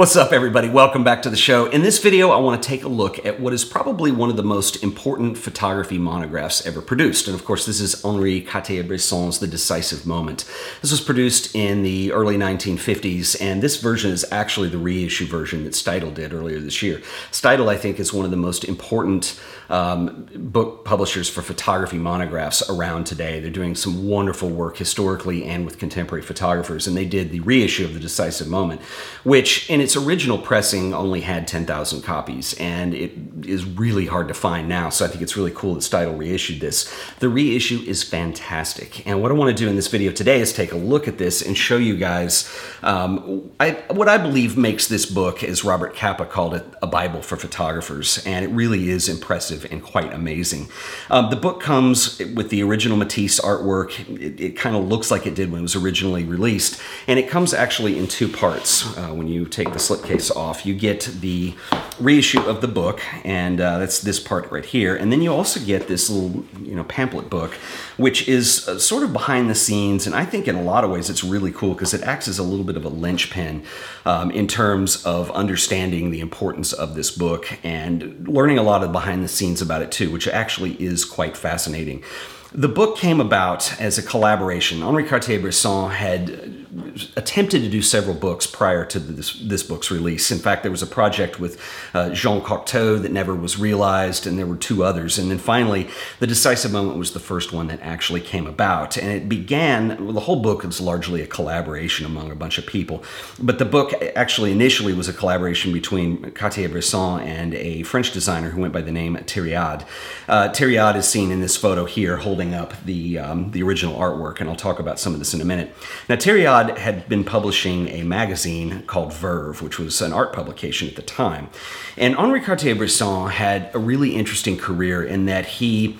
What's 0.00 0.16
up, 0.16 0.32
everybody? 0.32 0.70
Welcome 0.70 1.04
back 1.04 1.20
to 1.24 1.28
the 1.28 1.36
show. 1.36 1.66
In 1.66 1.82
this 1.82 1.98
video, 1.98 2.30
I 2.30 2.38
want 2.38 2.62
to 2.62 2.66
take 2.66 2.84
a 2.84 2.88
look 2.88 3.26
at 3.26 3.38
what 3.38 3.52
is 3.52 3.66
probably 3.66 4.10
one 4.10 4.30
of 4.30 4.36
the 4.36 4.42
most 4.42 4.82
important 4.82 5.36
photography 5.36 5.98
monographs 5.98 6.66
ever 6.66 6.80
produced. 6.80 7.26
And 7.28 7.34
of 7.34 7.44
course, 7.44 7.66
this 7.66 7.82
is 7.82 8.02
Henri 8.02 8.40
Cartier-Bresson's 8.40 9.40
The 9.40 9.46
Decisive 9.46 10.06
Moment. 10.06 10.46
This 10.80 10.90
was 10.90 11.02
produced 11.02 11.54
in 11.54 11.82
the 11.82 12.12
early 12.12 12.38
1950s, 12.38 13.36
and 13.42 13.62
this 13.62 13.78
version 13.78 14.10
is 14.10 14.24
actually 14.32 14.70
the 14.70 14.78
reissue 14.78 15.26
version 15.26 15.64
that 15.64 15.74
Steidl 15.74 16.14
did 16.14 16.32
earlier 16.32 16.60
this 16.60 16.80
year. 16.80 17.02
Steidl, 17.30 17.68
I 17.68 17.76
think, 17.76 18.00
is 18.00 18.10
one 18.10 18.24
of 18.24 18.30
the 18.30 18.38
most 18.38 18.64
important 18.64 19.38
um, 19.70 20.28
book 20.34 20.84
publishers 20.84 21.30
for 21.30 21.42
photography 21.42 21.96
monographs 21.96 22.68
around 22.68 23.04
today. 23.04 23.40
They're 23.40 23.50
doing 23.50 23.74
some 23.74 24.06
wonderful 24.06 24.50
work 24.50 24.76
historically 24.76 25.44
and 25.44 25.64
with 25.64 25.78
contemporary 25.78 26.22
photographers, 26.22 26.86
and 26.86 26.96
they 26.96 27.04
did 27.04 27.30
the 27.30 27.40
reissue 27.40 27.84
of 27.84 27.94
The 27.94 28.00
Decisive 28.00 28.48
Moment, 28.48 28.80
which 29.22 29.70
in 29.70 29.80
its 29.80 29.96
original 29.96 30.38
pressing 30.38 30.92
only 30.92 31.20
had 31.20 31.46
10,000 31.46 32.02
copies, 32.02 32.54
and 32.54 32.92
it 32.92 33.12
is 33.46 33.64
really 33.64 34.06
hard 34.06 34.28
to 34.28 34.34
find 34.34 34.68
now. 34.68 34.90
So 34.90 35.04
I 35.04 35.08
think 35.08 35.22
it's 35.22 35.36
really 35.36 35.52
cool 35.52 35.74
that 35.74 35.80
Steidl 35.80 36.18
reissued 36.18 36.60
this. 36.60 36.92
The 37.20 37.28
reissue 37.28 37.80
is 37.86 38.02
fantastic, 38.02 39.06
and 39.06 39.22
what 39.22 39.30
I 39.30 39.34
want 39.34 39.56
to 39.56 39.64
do 39.64 39.68
in 39.70 39.76
this 39.76 39.88
video 39.88 40.12
today 40.12 40.40
is 40.40 40.52
take 40.52 40.72
a 40.72 40.76
look 40.76 41.06
at 41.06 41.18
this 41.18 41.42
and 41.42 41.56
show 41.56 41.76
you 41.76 41.96
guys 41.96 42.50
um, 42.82 43.50
I, 43.60 43.72
what 43.90 44.08
I 44.08 44.18
believe 44.18 44.56
makes 44.56 44.88
this 44.88 45.06
book, 45.06 45.44
as 45.44 45.64
Robert 45.64 45.94
Capa 45.94 46.24
called 46.24 46.54
it, 46.54 46.64
a 46.82 46.86
Bible 46.86 47.22
for 47.22 47.36
photographers, 47.36 48.24
and 48.26 48.44
it 48.44 48.48
really 48.48 48.88
is 48.90 49.08
impressive 49.08 49.59
and 49.64 49.82
quite 49.82 50.12
amazing. 50.12 50.68
Um, 51.10 51.30
the 51.30 51.36
book 51.36 51.60
comes 51.60 52.18
with 52.18 52.50
the 52.50 52.62
original 52.62 52.96
Matisse 52.96 53.40
artwork. 53.40 53.98
It, 54.20 54.40
it 54.40 54.56
kind 54.56 54.76
of 54.76 54.86
looks 54.88 55.10
like 55.10 55.26
it 55.26 55.34
did 55.34 55.50
when 55.50 55.60
it 55.60 55.62
was 55.62 55.76
originally 55.76 56.24
released, 56.24 56.80
and 57.06 57.18
it 57.18 57.28
comes 57.28 57.52
actually 57.52 57.98
in 57.98 58.06
two 58.06 58.28
parts. 58.28 58.96
Uh, 58.96 59.08
when 59.08 59.28
you 59.28 59.46
take 59.46 59.72
the 59.72 59.78
slipcase 59.78 60.34
off, 60.34 60.64
you 60.64 60.74
get 60.74 61.02
the 61.20 61.54
reissue 61.98 62.40
of 62.40 62.60
the 62.60 62.68
book, 62.68 63.00
and 63.24 63.60
uh, 63.60 63.78
that's 63.78 64.00
this 64.00 64.20
part 64.20 64.50
right 64.50 64.64
here. 64.64 64.96
And 64.96 65.10
then 65.10 65.22
you 65.22 65.32
also 65.32 65.60
get 65.60 65.88
this 65.88 66.08
little, 66.08 66.44
you 66.62 66.74
know, 66.74 66.84
pamphlet 66.84 67.28
book, 67.28 67.54
which 67.96 68.28
is 68.28 68.68
uh, 68.68 68.78
sort 68.78 69.02
of 69.02 69.12
behind 69.12 69.50
the 69.50 69.54
scenes. 69.54 70.06
And 70.06 70.14
I 70.14 70.24
think 70.24 70.46
in 70.46 70.54
a 70.54 70.62
lot 70.62 70.84
of 70.84 70.90
ways 70.90 71.10
it's 71.10 71.24
really 71.24 71.52
cool 71.52 71.74
because 71.74 71.94
it 71.94 72.02
acts 72.02 72.28
as 72.28 72.38
a 72.38 72.42
little 72.42 72.64
bit 72.64 72.76
of 72.76 72.84
a 72.84 72.88
linchpin 72.88 73.62
um, 74.06 74.30
in 74.30 74.46
terms 74.46 75.04
of 75.04 75.30
understanding 75.32 76.10
the 76.10 76.20
importance 76.20 76.72
of 76.72 76.94
this 76.94 77.10
book 77.10 77.58
and 77.64 78.28
learning 78.28 78.58
a 78.58 78.62
lot 78.62 78.84
of 78.84 78.92
behind 78.92 79.24
the 79.24 79.28
scenes 79.28 79.49
about 79.58 79.82
it 79.82 79.90
too, 79.90 80.10
which 80.10 80.28
actually 80.28 80.80
is 80.80 81.04
quite 81.04 81.36
fascinating. 81.36 82.04
The 82.52 82.68
book 82.68 82.96
came 82.96 83.20
about 83.20 83.80
as 83.80 83.98
a 83.98 84.02
collaboration. 84.02 84.82
Henri 84.82 85.04
Cartier-Bresson 85.04 85.90
had 85.90 86.69
attempted 87.16 87.62
to 87.62 87.68
do 87.68 87.82
several 87.82 88.14
books 88.14 88.46
prior 88.46 88.84
to 88.84 88.98
this, 88.98 89.34
this 89.42 89.62
book's 89.62 89.90
release. 89.90 90.30
In 90.30 90.38
fact, 90.38 90.62
there 90.62 90.70
was 90.70 90.82
a 90.82 90.86
project 90.86 91.40
with 91.40 91.60
uh, 91.94 92.10
Jean 92.10 92.40
Cocteau 92.40 93.00
that 93.02 93.12
never 93.12 93.34
was 93.34 93.58
realized, 93.58 94.26
and 94.26 94.38
there 94.38 94.46
were 94.46 94.56
two 94.56 94.84
others. 94.84 95.18
And 95.18 95.30
then 95.30 95.38
finally, 95.38 95.88
The 96.18 96.26
Decisive 96.26 96.72
Moment 96.72 96.98
was 96.98 97.12
the 97.12 97.20
first 97.20 97.52
one 97.52 97.68
that 97.68 97.80
actually 97.80 98.20
came 98.20 98.46
about. 98.46 98.96
And 98.96 99.10
it 99.10 99.28
began, 99.28 100.04
well, 100.04 100.12
the 100.12 100.20
whole 100.20 100.40
book 100.40 100.64
is 100.64 100.80
largely 100.80 101.22
a 101.22 101.26
collaboration 101.26 102.06
among 102.06 102.30
a 102.30 102.36
bunch 102.36 102.58
of 102.58 102.66
people. 102.66 103.02
But 103.38 103.58
the 103.58 103.64
book 103.64 103.92
actually 104.14 104.52
initially 104.52 104.92
was 104.92 105.08
a 105.08 105.12
collaboration 105.12 105.72
between 105.72 106.30
Cartier-Bresson 106.32 107.20
and 107.20 107.54
a 107.54 107.82
French 107.82 108.12
designer 108.12 108.50
who 108.50 108.60
went 108.60 108.72
by 108.72 108.82
the 108.82 108.92
name 108.92 109.16
Tériade. 109.16 109.84
Uh, 110.28 110.48
is 110.96 111.08
seen 111.08 111.30
in 111.30 111.40
this 111.40 111.56
photo 111.56 111.84
here 111.84 112.18
holding 112.18 112.54
up 112.54 112.74
the, 112.84 113.18
um, 113.18 113.50
the 113.52 113.62
original 113.62 113.96
artwork, 113.98 114.40
and 114.40 114.48
I'll 114.48 114.56
talk 114.56 114.78
about 114.78 114.98
some 114.98 115.12
of 115.12 115.18
this 115.18 115.34
in 115.34 115.40
a 115.40 115.44
minute. 115.44 115.74
Now, 116.08 116.16
Tériade 116.16 116.59
had 116.78 117.08
been 117.08 117.24
publishing 117.24 117.88
a 117.88 118.02
magazine 118.02 118.82
called 118.86 119.12
Verve, 119.12 119.62
which 119.62 119.78
was 119.78 120.00
an 120.00 120.12
art 120.12 120.32
publication 120.32 120.88
at 120.88 120.96
the 120.96 121.02
time. 121.02 121.48
And 121.96 122.16
Henri 122.16 122.40
Cartier-Bresson 122.40 123.30
had 123.30 123.70
a 123.74 123.78
really 123.78 124.16
interesting 124.16 124.56
career 124.56 125.02
in 125.02 125.26
that 125.26 125.46
he 125.46 125.98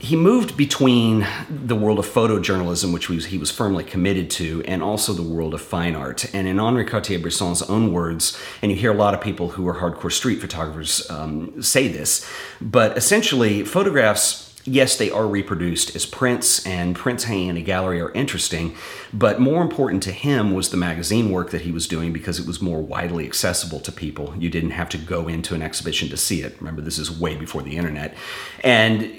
he 0.00 0.14
moved 0.14 0.56
between 0.56 1.26
the 1.50 1.74
world 1.74 1.98
of 1.98 2.06
photojournalism, 2.06 2.92
which 2.92 3.08
was, 3.08 3.26
he 3.26 3.38
was 3.38 3.50
firmly 3.50 3.82
committed 3.82 4.30
to, 4.30 4.62
and 4.64 4.80
also 4.80 5.12
the 5.12 5.22
world 5.22 5.54
of 5.54 5.60
fine 5.60 5.96
art. 5.96 6.32
And 6.32 6.46
in 6.46 6.60
Henri 6.60 6.84
Cartier-Bresson's 6.84 7.62
own 7.62 7.92
words, 7.92 8.38
and 8.62 8.70
you 8.70 8.78
hear 8.78 8.92
a 8.92 8.96
lot 8.96 9.12
of 9.12 9.20
people 9.20 9.48
who 9.50 9.66
are 9.66 9.74
hardcore 9.74 10.12
street 10.12 10.40
photographers 10.40 11.10
um, 11.10 11.60
say 11.60 11.88
this, 11.88 12.24
but 12.60 12.96
essentially, 12.96 13.64
photographs 13.64 14.47
yes, 14.68 14.96
they 14.96 15.10
are 15.10 15.26
reproduced 15.26 15.96
as 15.96 16.06
prints, 16.06 16.64
and 16.66 16.94
prints 16.94 17.24
hanging 17.24 17.48
in 17.48 17.56
a 17.56 17.62
gallery 17.62 18.00
are 18.00 18.12
interesting, 18.12 18.74
but 19.12 19.40
more 19.40 19.62
important 19.62 20.02
to 20.04 20.12
him 20.12 20.54
was 20.54 20.70
the 20.70 20.76
magazine 20.76 21.30
work 21.30 21.50
that 21.50 21.62
he 21.62 21.72
was 21.72 21.86
doing 21.86 22.12
because 22.12 22.38
it 22.38 22.46
was 22.46 22.60
more 22.60 22.80
widely 22.80 23.26
accessible 23.26 23.80
to 23.80 23.92
people. 23.92 24.34
You 24.38 24.50
didn't 24.50 24.70
have 24.70 24.88
to 24.90 24.98
go 24.98 25.28
into 25.28 25.54
an 25.54 25.62
exhibition 25.62 26.08
to 26.10 26.16
see 26.16 26.42
it. 26.42 26.56
Remember, 26.58 26.82
this 26.82 26.98
is 26.98 27.10
way 27.10 27.36
before 27.36 27.62
the 27.62 27.76
internet. 27.76 28.14
And 28.62 29.10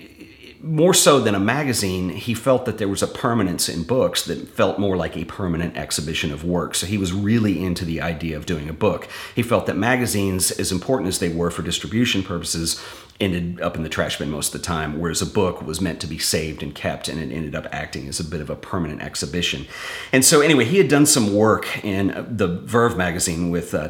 more 0.62 0.94
so 0.94 1.22
than 1.22 1.36
a 1.36 1.40
magazine, 1.40 2.10
he 2.10 2.34
felt 2.34 2.66
that 2.66 2.78
there 2.78 2.88
was 2.88 3.02
a 3.02 3.08
permanence 3.08 3.70
in 3.70 3.84
books 3.84 4.26
that 4.26 4.50
felt 4.50 4.78
more 4.78 4.98
like 4.98 5.16
a 5.16 5.24
permanent 5.24 5.78
exhibition 5.78 6.32
of 6.34 6.44
work. 6.44 6.76
So 6.76 6.86
he 6.86 6.98
was 6.98 7.14
really 7.14 7.64
into 7.64 7.86
the 7.86 8.02
idea 8.02 8.36
of 8.36 8.46
doing 8.46 8.68
a 8.68 8.74
book. 8.74 9.08
He 9.36 9.42
felt 9.42 9.68
that 9.68 9.78
magazines, 9.78 10.52
as 10.52 10.72
important 10.72 11.08
as 11.08 11.20
they 11.20 11.30
were 11.30 11.50
for 11.50 11.62
distribution 11.62 12.24
purposes, 12.24 12.84
ended 13.20 13.62
up 13.62 13.76
in 13.76 13.84
the 13.84 13.90
trash 13.90 14.18
bin 14.18 14.30
most 14.30 14.54
of 14.54 14.62
the 14.62 14.66
time, 14.66 15.00
whereas 15.00 15.22
a 15.22 15.26
book 15.26 15.62
was 15.62 15.82
meant 15.82 16.00
to 16.02 16.08
be 16.08 16.18
saved 16.18 16.64
and 16.64 16.74
kept, 16.74 17.08
and 17.10 17.20
it 17.20 17.34
ended 17.34 17.56
up 17.56 17.68
acting 17.72 18.08
as 18.08 18.20
a 18.20 18.24
bit 18.24 18.42
of 18.42 18.50
a 18.50 18.56
permanent 18.56 19.02
exhibition. 19.02 19.66
And 20.12 20.24
so, 20.24 20.42
anyway, 20.42 20.66
he 20.66 20.78
had 20.78 20.88
done 20.88 21.06
some 21.06 21.36
work 21.36 21.84
in 21.84 22.08
the 22.30 22.48
Verve 22.48 22.96
magazine 22.96 23.50
with 23.50 23.74
uh, 23.74 23.90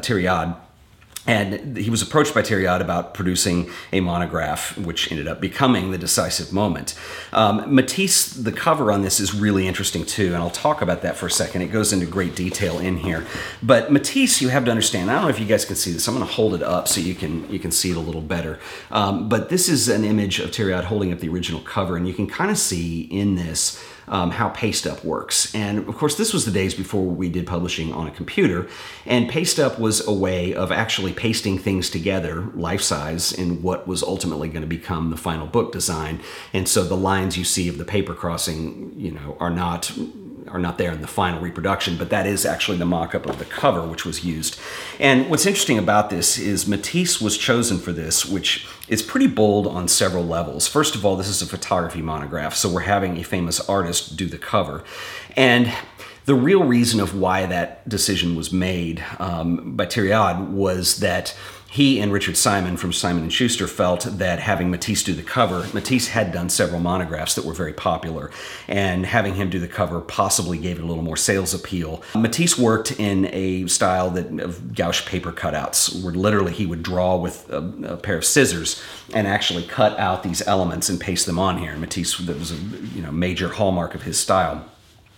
and 1.26 1.76
he 1.76 1.90
was 1.90 2.00
approached 2.02 2.34
by 2.34 2.42
Tériade 2.42 2.80
about 2.80 3.14
producing 3.14 3.70
a 3.92 4.00
monograph, 4.00 4.76
which 4.78 5.12
ended 5.12 5.28
up 5.28 5.40
becoming 5.40 5.90
The 5.90 5.98
Decisive 5.98 6.52
Moment. 6.52 6.94
Um, 7.32 7.74
Matisse, 7.74 8.32
the 8.32 8.52
cover 8.52 8.90
on 8.90 9.02
this 9.02 9.20
is 9.20 9.34
really 9.34 9.68
interesting 9.68 10.04
too, 10.04 10.28
and 10.28 10.36
I'll 10.36 10.50
talk 10.50 10.80
about 10.80 11.02
that 11.02 11.16
for 11.16 11.26
a 11.26 11.30
second. 11.30 11.62
It 11.62 11.68
goes 11.68 11.92
into 11.92 12.06
great 12.06 12.34
detail 12.34 12.78
in 12.78 12.96
here. 12.96 13.26
But 13.62 13.92
Matisse, 13.92 14.40
you 14.40 14.48
have 14.48 14.64
to 14.64 14.70
understand, 14.70 15.10
I 15.10 15.14
don't 15.14 15.24
know 15.24 15.28
if 15.28 15.38
you 15.38 15.46
guys 15.46 15.64
can 15.64 15.76
see 15.76 15.92
this. 15.92 16.08
I'm 16.08 16.14
going 16.14 16.26
to 16.26 16.32
hold 16.32 16.54
it 16.54 16.62
up 16.62 16.88
so 16.88 17.00
you 17.00 17.14
can, 17.14 17.50
you 17.50 17.58
can 17.58 17.70
see 17.70 17.90
it 17.90 17.96
a 17.96 18.00
little 18.00 18.22
better. 18.22 18.58
Um, 18.90 19.28
but 19.28 19.50
this 19.50 19.68
is 19.68 19.88
an 19.88 20.04
image 20.04 20.40
of 20.40 20.50
Tériade 20.50 20.84
holding 20.84 21.12
up 21.12 21.20
the 21.20 21.28
original 21.28 21.60
cover, 21.60 21.96
and 21.96 22.08
you 22.08 22.14
can 22.14 22.26
kind 22.26 22.50
of 22.50 22.56
see 22.56 23.02
in 23.02 23.34
this 23.34 23.82
um, 24.10 24.32
how 24.32 24.50
Paste 24.50 24.86
Up 24.86 25.02
works. 25.04 25.54
And 25.54 25.88
of 25.88 25.96
course, 25.96 26.16
this 26.16 26.34
was 26.34 26.44
the 26.44 26.50
days 26.50 26.74
before 26.74 27.06
we 27.06 27.30
did 27.30 27.46
publishing 27.46 27.92
on 27.92 28.06
a 28.06 28.10
computer. 28.10 28.68
And 29.06 29.28
Paste 29.28 29.58
Up 29.58 29.78
was 29.78 30.06
a 30.06 30.12
way 30.12 30.52
of 30.52 30.70
actually 30.70 31.12
pasting 31.12 31.58
things 31.58 31.88
together, 31.88 32.42
life 32.54 32.82
size, 32.82 33.32
in 33.32 33.62
what 33.62 33.86
was 33.86 34.02
ultimately 34.02 34.48
going 34.48 34.62
to 34.62 34.68
become 34.68 35.10
the 35.10 35.16
final 35.16 35.46
book 35.46 35.72
design. 35.72 36.20
And 36.52 36.68
so 36.68 36.84
the 36.84 36.96
lines 36.96 37.38
you 37.38 37.44
see 37.44 37.68
of 37.68 37.78
the 37.78 37.84
paper 37.84 38.12
crossing, 38.12 38.92
you 38.98 39.12
know, 39.12 39.36
are 39.40 39.50
not 39.50 39.90
are 40.48 40.58
not 40.58 40.78
there 40.78 40.92
in 40.92 41.00
the 41.00 41.06
final 41.06 41.40
reproduction, 41.40 41.96
but 41.96 42.10
that 42.10 42.26
is 42.26 42.46
actually 42.46 42.78
the 42.78 42.84
mock-up 42.84 43.26
of 43.26 43.38
the 43.38 43.44
cover 43.44 43.86
which 43.86 44.04
was 44.04 44.24
used. 44.24 44.58
And 44.98 45.28
what's 45.30 45.46
interesting 45.46 45.78
about 45.78 46.10
this 46.10 46.38
is 46.38 46.66
Matisse 46.66 47.20
was 47.20 47.36
chosen 47.36 47.78
for 47.78 47.92
this, 47.92 48.24
which 48.24 48.66
is 48.88 49.02
pretty 49.02 49.26
bold 49.26 49.66
on 49.66 49.88
several 49.88 50.24
levels. 50.24 50.66
First 50.66 50.94
of 50.94 51.04
all, 51.04 51.16
this 51.16 51.28
is 51.28 51.42
a 51.42 51.46
photography 51.46 52.02
monograph, 52.02 52.54
so 52.54 52.68
we're 52.68 52.80
having 52.80 53.18
a 53.18 53.22
famous 53.24 53.60
artist 53.60 54.16
do 54.16 54.26
the 54.26 54.38
cover. 54.38 54.84
And 55.36 55.72
the 56.26 56.34
real 56.34 56.64
reason 56.64 57.00
of 57.00 57.18
why 57.18 57.46
that 57.46 57.88
decision 57.88 58.36
was 58.36 58.52
made 58.52 59.02
um, 59.18 59.76
by 59.76 59.86
Tériade 59.86 60.50
was 60.50 61.00
that 61.00 61.36
he 61.70 62.00
and 62.00 62.12
Richard 62.12 62.36
Simon 62.36 62.76
from 62.76 62.92
Simon 62.92 63.22
and 63.22 63.32
Schuster 63.32 63.68
felt 63.68 64.02
that 64.02 64.40
having 64.40 64.70
Matisse 64.70 65.04
do 65.04 65.14
the 65.14 65.22
cover, 65.22 65.68
Matisse 65.72 66.08
had 66.08 66.32
done 66.32 66.48
several 66.48 66.80
monographs 66.80 67.36
that 67.36 67.44
were 67.44 67.52
very 67.52 67.72
popular, 67.72 68.32
and 68.66 69.06
having 69.06 69.36
him 69.36 69.50
do 69.50 69.60
the 69.60 69.68
cover 69.68 70.00
possibly 70.00 70.58
gave 70.58 70.78
it 70.78 70.82
a 70.82 70.86
little 70.86 71.04
more 71.04 71.16
sales 71.16 71.54
appeal. 71.54 72.02
Matisse 72.16 72.58
worked 72.58 72.98
in 72.98 73.26
a 73.32 73.68
style 73.68 74.10
that 74.10 74.40
of 74.40 74.74
gouache 74.74 75.06
paper 75.06 75.30
cutouts, 75.30 76.02
where 76.02 76.12
literally 76.12 76.52
he 76.52 76.66
would 76.66 76.82
draw 76.82 77.16
with 77.16 77.48
a, 77.50 77.58
a 77.84 77.96
pair 77.96 78.16
of 78.16 78.24
scissors 78.24 78.82
and 79.14 79.28
actually 79.28 79.62
cut 79.62 79.96
out 79.96 80.24
these 80.24 80.44
elements 80.48 80.88
and 80.88 81.00
paste 81.00 81.24
them 81.26 81.38
on 81.38 81.58
here. 81.58 81.76
Matisse, 81.76 82.18
that 82.18 82.36
was 82.36 82.50
a 82.50 82.56
you 82.96 83.02
know 83.02 83.12
major 83.12 83.48
hallmark 83.48 83.94
of 83.94 84.02
his 84.02 84.18
style 84.18 84.64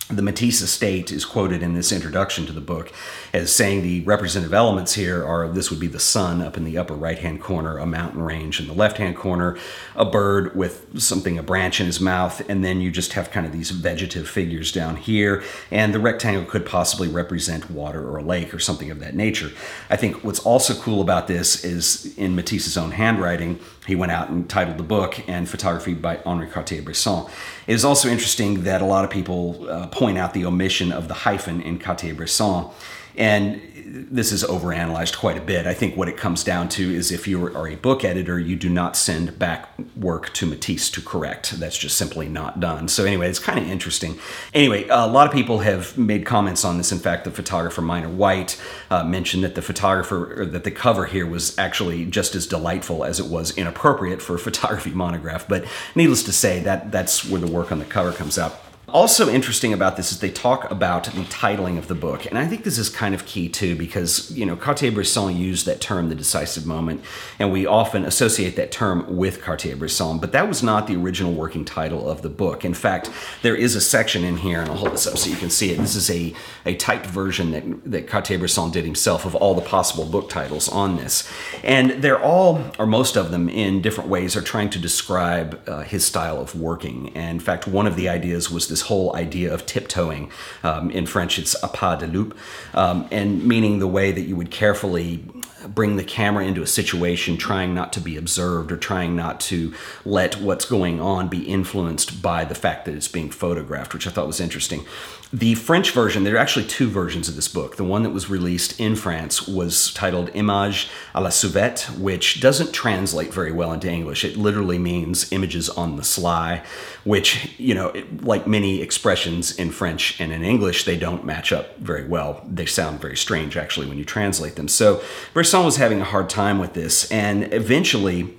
the 0.09 0.21
Matisse 0.21 0.61
estate 0.61 1.11
is 1.11 1.23
quoted 1.23 1.63
in 1.63 1.75
this 1.75 1.91
introduction 1.91 2.45
to 2.45 2.51
the 2.51 2.59
book 2.61 2.91
as 3.31 3.55
saying 3.55 3.83
the 3.83 4.01
representative 4.01 4.53
elements 4.53 4.95
here 4.95 5.25
are 5.25 5.47
this 5.47 5.69
would 5.69 5.79
be 5.79 5.87
the 5.87 5.99
sun 5.99 6.41
up 6.41 6.57
in 6.57 6.65
the 6.65 6.77
upper 6.77 6.93
right 6.93 7.17
hand 7.17 7.41
corner, 7.41 7.77
a 7.77 7.85
mountain 7.85 8.21
range 8.21 8.59
in 8.59 8.67
the 8.67 8.73
left 8.73 8.97
hand 8.97 9.15
corner, 9.15 9.57
a 9.95 10.03
bird 10.03 10.55
with 10.55 11.01
something, 11.01 11.37
a 11.37 11.43
branch 11.43 11.79
in 11.79 11.85
his 11.85 12.01
mouth, 12.01 12.47
and 12.49 12.65
then 12.65 12.81
you 12.81 12.91
just 12.91 13.13
have 13.13 13.31
kind 13.31 13.45
of 13.45 13.53
these 13.53 13.71
vegetative 13.71 14.27
figures 14.27 14.73
down 14.73 14.97
here. 14.97 15.41
And 15.71 15.93
the 15.93 15.99
rectangle 15.99 16.45
could 16.45 16.65
possibly 16.65 17.07
represent 17.07 17.71
water 17.71 18.05
or 18.05 18.17
a 18.17 18.23
lake 18.23 18.53
or 18.53 18.59
something 18.59 18.91
of 18.91 18.99
that 18.99 19.15
nature. 19.15 19.51
I 19.89 19.95
think 19.95 20.21
what's 20.23 20.39
also 20.39 20.73
cool 20.75 21.01
about 21.01 21.27
this 21.27 21.63
is 21.63 22.13
in 22.17 22.35
Matisse's 22.35 22.77
own 22.77 22.91
handwriting, 22.91 23.57
he 23.85 23.95
went 23.95 24.11
out 24.11 24.29
and 24.29 24.49
titled 24.49 24.77
the 24.77 24.83
book 24.83 25.27
and 25.27 25.49
photography 25.49 25.93
by 25.93 26.17
Henri 26.25 26.47
Cartier-Bresson. 26.47 27.25
It 27.67 27.73
is 27.73 27.83
also 27.83 28.09
interesting 28.09 28.63
that 28.63 28.81
a 28.81 28.85
lot 28.85 29.03
of 29.03 29.11
people 29.11 29.69
uh, 29.69 29.87
point 29.87 30.17
out 30.17 30.33
the 30.33 30.45
omission 30.45 30.91
of 30.91 31.07
the 31.07 31.13
hyphen 31.13 31.61
in 31.61 31.79
Cartier-Bresson. 31.79 32.65
And 33.15 33.61
this 33.75 34.31
is 34.31 34.43
overanalyzed 34.43 35.17
quite 35.17 35.37
a 35.37 35.41
bit. 35.41 35.67
I 35.67 35.73
think 35.73 35.95
what 35.95 36.07
it 36.09 36.17
comes 36.17 36.43
down 36.43 36.67
to 36.69 36.93
is 36.93 37.11
if 37.11 37.27
you 37.27 37.45
are 37.55 37.67
a 37.67 37.75
book 37.75 38.03
editor, 38.03 38.39
you 38.39 38.55
do 38.55 38.69
not 38.69 38.95
send 38.95 39.37
back 39.37 39.69
work 39.95 40.33
to 40.33 40.47
Matisse 40.47 40.89
to 40.91 41.01
correct. 41.01 41.51
That's 41.59 41.77
just 41.77 41.95
simply 41.95 42.27
not 42.27 42.59
done. 42.59 42.87
So, 42.87 43.05
anyway, 43.05 43.29
it's 43.29 43.39
kind 43.39 43.59
of 43.59 43.69
interesting. 43.69 44.17
Anyway, 44.53 44.87
a 44.89 45.07
lot 45.07 45.27
of 45.27 45.33
people 45.33 45.59
have 45.59 45.97
made 45.97 46.25
comments 46.25 46.65
on 46.65 46.77
this. 46.77 46.91
In 46.91 46.99
fact, 46.99 47.23
the 47.23 47.31
photographer 47.31 47.81
Minor 47.81 48.09
White 48.09 48.59
uh, 48.89 49.03
mentioned 49.03 49.43
that 49.43 49.55
the 49.55 49.61
photographer, 49.61 50.47
that 50.49 50.63
the 50.63 50.71
cover 50.71 51.05
here 51.05 51.27
was 51.27 51.57
actually 51.59 52.05
just 52.05 52.35
as 52.35 52.47
delightful 52.47 53.03
as 53.03 53.19
it 53.19 53.27
was 53.27 53.55
inappropriate 53.55 54.21
for 54.21 54.35
a 54.35 54.39
photography 54.53 54.91
monograph. 54.91 55.47
But 55.47 55.65
needless 55.95 56.23
to 56.23 56.33
say, 56.33 56.61
that 56.61 56.91
that's 56.91 57.29
where 57.29 57.41
the 57.41 57.51
work 57.51 57.71
on 57.71 57.79
the 57.79 57.85
cover 57.85 58.11
comes 58.11 58.39
out. 58.39 58.59
Also 58.93 59.27
interesting 59.27 59.73
about 59.73 59.97
this 59.97 60.11
is 60.11 60.19
they 60.19 60.29
talk 60.29 60.69
about 60.69 61.05
the 61.05 61.23
titling 61.23 61.79
of 61.79 61.87
the 61.87 61.95
book, 61.95 62.27
and 62.27 62.37
I 62.37 62.45
think 62.45 62.63
this 62.63 62.77
is 62.77 62.89
kind 62.89 63.15
of 63.15 63.25
key 63.25 63.49
too 63.49 63.75
because 63.75 64.29
you 64.29 64.45
know 64.45 64.55
Cartier-Bresson 64.55 65.35
used 65.35 65.65
that 65.65 65.81
term, 65.81 66.09
the 66.09 66.15
decisive 66.15 66.67
moment, 66.67 67.03
and 67.39 67.51
we 67.51 67.65
often 67.65 68.05
associate 68.05 68.55
that 68.57 68.71
term 68.71 69.17
with 69.17 69.41
Cartier-Bresson, 69.41 70.19
but 70.19 70.31
that 70.33 70.47
was 70.47 70.61
not 70.61 70.85
the 70.85 70.95
original 70.95 71.33
working 71.33 71.65
title 71.65 72.07
of 72.07 72.21
the 72.21 72.29
book. 72.29 72.63
In 72.63 72.75
fact, 72.75 73.09
there 73.41 73.55
is 73.55 73.75
a 73.75 73.81
section 73.81 74.23
in 74.23 74.37
here, 74.37 74.61
and 74.61 74.69
I'll 74.69 74.77
hold 74.77 74.93
this 74.93 75.07
up 75.07 75.17
so 75.17 75.27
you 75.27 75.37
can 75.37 75.49
see 75.49 75.71
it. 75.71 75.79
This 75.79 75.95
is 75.95 76.11
a, 76.11 76.31
a 76.63 76.75
typed 76.75 77.07
version 77.07 77.49
that, 77.49 77.91
that 77.91 78.07
Cartier-Bresson 78.07 78.69
did 78.69 78.85
himself 78.85 79.25
of 79.25 79.33
all 79.33 79.55
the 79.55 79.61
possible 79.61 80.05
book 80.05 80.29
titles 80.29 80.69
on 80.69 80.97
this, 80.97 81.27
and 81.63 82.03
they're 82.03 82.21
all, 82.21 82.63
or 82.77 82.85
most 82.85 83.15
of 83.15 83.31
them, 83.31 83.49
in 83.49 83.81
different 83.81 84.07
ways, 84.07 84.35
are 84.35 84.41
trying 84.41 84.69
to 84.69 84.77
describe 84.77 85.59
uh, 85.67 85.81
his 85.81 86.05
style 86.05 86.39
of 86.39 86.53
working. 86.53 87.11
And 87.15 87.31
in 87.31 87.39
fact, 87.39 87.67
one 87.67 87.87
of 87.87 87.95
the 87.95 88.07
ideas 88.07 88.51
was 88.51 88.67
this 88.67 88.82
whole 88.83 89.15
idea 89.15 89.53
of 89.53 89.65
tiptoeing. 89.65 90.31
Um, 90.63 90.91
in 90.91 91.05
French, 91.05 91.39
it's 91.39 91.55
a 91.63 91.67
pas 91.67 91.99
de 91.99 92.07
loup, 92.07 92.37
um, 92.73 93.07
and 93.11 93.43
meaning 93.45 93.79
the 93.79 93.87
way 93.87 94.11
that 94.11 94.21
you 94.21 94.35
would 94.35 94.51
carefully 94.51 95.23
bring 95.67 95.95
the 95.95 96.03
camera 96.03 96.45
into 96.45 96.61
a 96.61 96.67
situation, 96.67 97.37
trying 97.37 97.73
not 97.73 97.93
to 97.93 98.01
be 98.01 98.17
observed 98.17 98.71
or 98.71 98.77
trying 98.77 99.15
not 99.15 99.39
to 99.39 99.73
let 100.05 100.41
what's 100.41 100.65
going 100.65 100.99
on 100.99 101.27
be 101.29 101.43
influenced 101.43 102.21
by 102.21 102.45
the 102.45 102.55
fact 102.55 102.85
that 102.85 102.95
it's 102.95 103.07
being 103.07 103.29
photographed, 103.29 103.93
which 103.93 104.07
I 104.07 104.11
thought 104.11 104.27
was 104.27 104.39
interesting. 104.39 104.85
The 105.31 105.55
French 105.55 105.91
version, 105.91 106.23
there 106.23 106.35
are 106.35 106.37
actually 106.37 106.67
two 106.67 106.87
versions 106.89 107.27
of 107.27 107.35
this 107.35 107.47
book. 107.47 107.77
The 107.77 107.83
one 107.83 108.03
that 108.03 108.11
was 108.11 108.29
released 108.29 108.79
in 108.79 108.95
France 108.95 109.47
was 109.47 109.91
titled 109.93 110.29
Image 110.35 110.89
à 111.15 111.23
la 111.23 111.29
sauvette, 111.29 111.89
which 111.97 112.39
doesn't 112.39 112.71
translate 112.71 113.33
very 113.33 113.51
well 113.51 113.73
into 113.73 113.89
English. 113.89 114.23
It 114.23 114.37
literally 114.37 114.77
means 114.77 115.31
images 115.31 115.69
on 115.69 115.95
the 115.95 116.03
sly, 116.03 116.61
which, 117.03 117.51
you 117.57 117.73
know, 117.73 117.87
it, 117.87 118.23
like 118.23 118.45
many 118.45 118.79
expressions 118.79 119.57
in 119.57 119.71
French 119.71 120.21
and 120.21 120.31
in 120.31 120.43
English, 120.43 120.83
they 120.83 120.97
don't 120.97 121.25
match 121.25 121.51
up 121.51 121.77
very 121.79 122.07
well. 122.07 122.45
They 122.47 122.67
sound 122.67 123.01
very 123.01 123.17
strange, 123.17 123.57
actually, 123.57 123.87
when 123.87 123.97
you 123.97 124.05
translate 124.05 124.55
them. 124.55 124.67
So 124.67 125.01
Bresson 125.33 125.65
was 125.65 125.77
having 125.77 125.99
a 125.99 126.05
hard 126.05 126.29
time 126.29 126.59
with 126.59 126.73
this, 126.73 127.11
and 127.11 127.51
eventually 127.51 128.37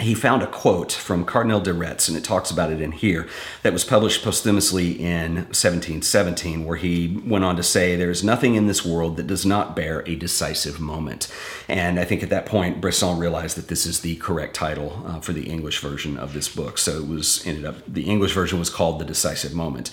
he 0.00 0.14
found 0.14 0.42
a 0.42 0.46
quote 0.46 0.90
from 0.90 1.26
Cardinal 1.26 1.60
de 1.60 1.74
Retz, 1.74 2.08
and 2.08 2.16
it 2.16 2.24
talks 2.24 2.50
about 2.50 2.72
it 2.72 2.80
in 2.80 2.92
here, 2.92 3.28
that 3.62 3.74
was 3.74 3.84
published 3.84 4.24
posthumously 4.24 4.92
in 4.92 5.34
1717, 5.34 6.64
where 6.64 6.78
he 6.78 7.20
went 7.26 7.44
on 7.44 7.56
to 7.56 7.62
say, 7.62 7.96
There's 7.96 8.24
nothing 8.24 8.54
in 8.54 8.66
this 8.66 8.82
world 8.82 9.18
that 9.18 9.26
does 9.26 9.44
not 9.44 9.76
bear 9.76 10.02
a 10.06 10.16
decisive 10.16 10.80
moment. 10.80 11.30
And 11.68 12.00
I 12.00 12.04
think 12.04 12.22
at 12.22 12.30
that 12.30 12.46
point, 12.46 12.80
Bresson 12.80 13.18
realized 13.18 13.58
that 13.58 13.68
this 13.68 13.84
is 13.84 14.00
the 14.00 14.16
correct 14.16 14.54
title 14.54 15.02
uh, 15.06 15.20
for 15.20 15.34
the 15.34 15.50
English 15.50 15.80
version 15.80 16.16
of 16.16 16.32
this 16.32 16.48
book. 16.48 16.78
So 16.78 16.96
it 16.96 17.06
was 17.06 17.46
ended 17.46 17.66
up, 17.66 17.76
the 17.86 18.04
English 18.04 18.32
version 18.32 18.58
was 18.58 18.70
called 18.70 18.98
The 18.98 19.04
Decisive 19.04 19.52
Moment. 19.52 19.90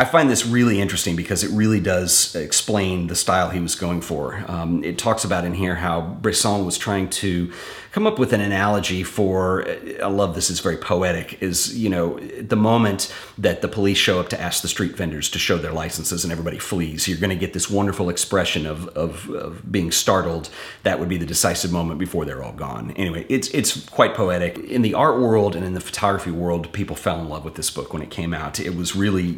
I 0.00 0.04
find 0.06 0.30
this 0.30 0.46
really 0.46 0.80
interesting 0.80 1.14
because 1.14 1.44
it 1.44 1.50
really 1.50 1.78
does 1.78 2.34
explain 2.34 3.08
the 3.08 3.14
style 3.14 3.50
he 3.50 3.60
was 3.60 3.74
going 3.74 4.00
for. 4.00 4.42
Um, 4.48 4.82
it 4.82 4.96
talks 4.96 5.24
about 5.24 5.44
in 5.44 5.52
here 5.52 5.74
how 5.74 6.00
Bresson 6.00 6.64
was 6.64 6.78
trying 6.78 7.10
to 7.10 7.52
come 7.92 8.06
up 8.06 8.18
with 8.18 8.32
an 8.32 8.40
analogy 8.40 9.02
for 9.02 9.66
I 10.00 10.06
love 10.06 10.34
this 10.34 10.48
is 10.48 10.60
very 10.60 10.76
poetic 10.76 11.42
is 11.42 11.76
you 11.76 11.88
know 11.88 12.20
the 12.20 12.56
moment 12.56 13.12
that 13.36 13.62
the 13.62 13.68
police 13.68 13.98
show 13.98 14.20
up 14.20 14.28
to 14.28 14.40
ask 14.40 14.62
the 14.62 14.68
street 14.68 14.96
vendors 14.96 15.28
to 15.30 15.38
show 15.40 15.58
their 15.58 15.72
licenses 15.72 16.22
and 16.22 16.30
everybody 16.30 16.58
flees 16.58 17.08
you're 17.08 17.18
going 17.18 17.30
to 17.30 17.36
get 17.36 17.52
this 17.52 17.68
wonderful 17.68 18.08
expression 18.08 18.64
of, 18.64 18.86
of, 18.88 19.28
of 19.30 19.72
being 19.72 19.90
startled. 19.90 20.50
That 20.84 21.00
would 21.00 21.08
be 21.08 21.16
the 21.16 21.26
decisive 21.26 21.72
moment 21.72 21.98
before 21.98 22.24
they're 22.24 22.42
all 22.42 22.52
gone. 22.52 22.92
Anyway 22.92 23.26
it's 23.28 23.48
it's 23.48 23.88
quite 23.88 24.14
poetic. 24.14 24.58
In 24.58 24.82
the 24.82 24.94
art 24.94 25.20
world 25.20 25.56
and 25.56 25.64
in 25.64 25.74
the 25.74 25.80
photography 25.80 26.30
world 26.30 26.72
people 26.72 26.94
fell 26.94 27.20
in 27.20 27.28
love 27.28 27.44
with 27.44 27.56
this 27.56 27.70
book 27.70 27.92
when 27.92 28.02
it 28.02 28.10
came 28.10 28.32
out. 28.32 28.60
It 28.60 28.76
was 28.76 28.94
really 28.94 29.32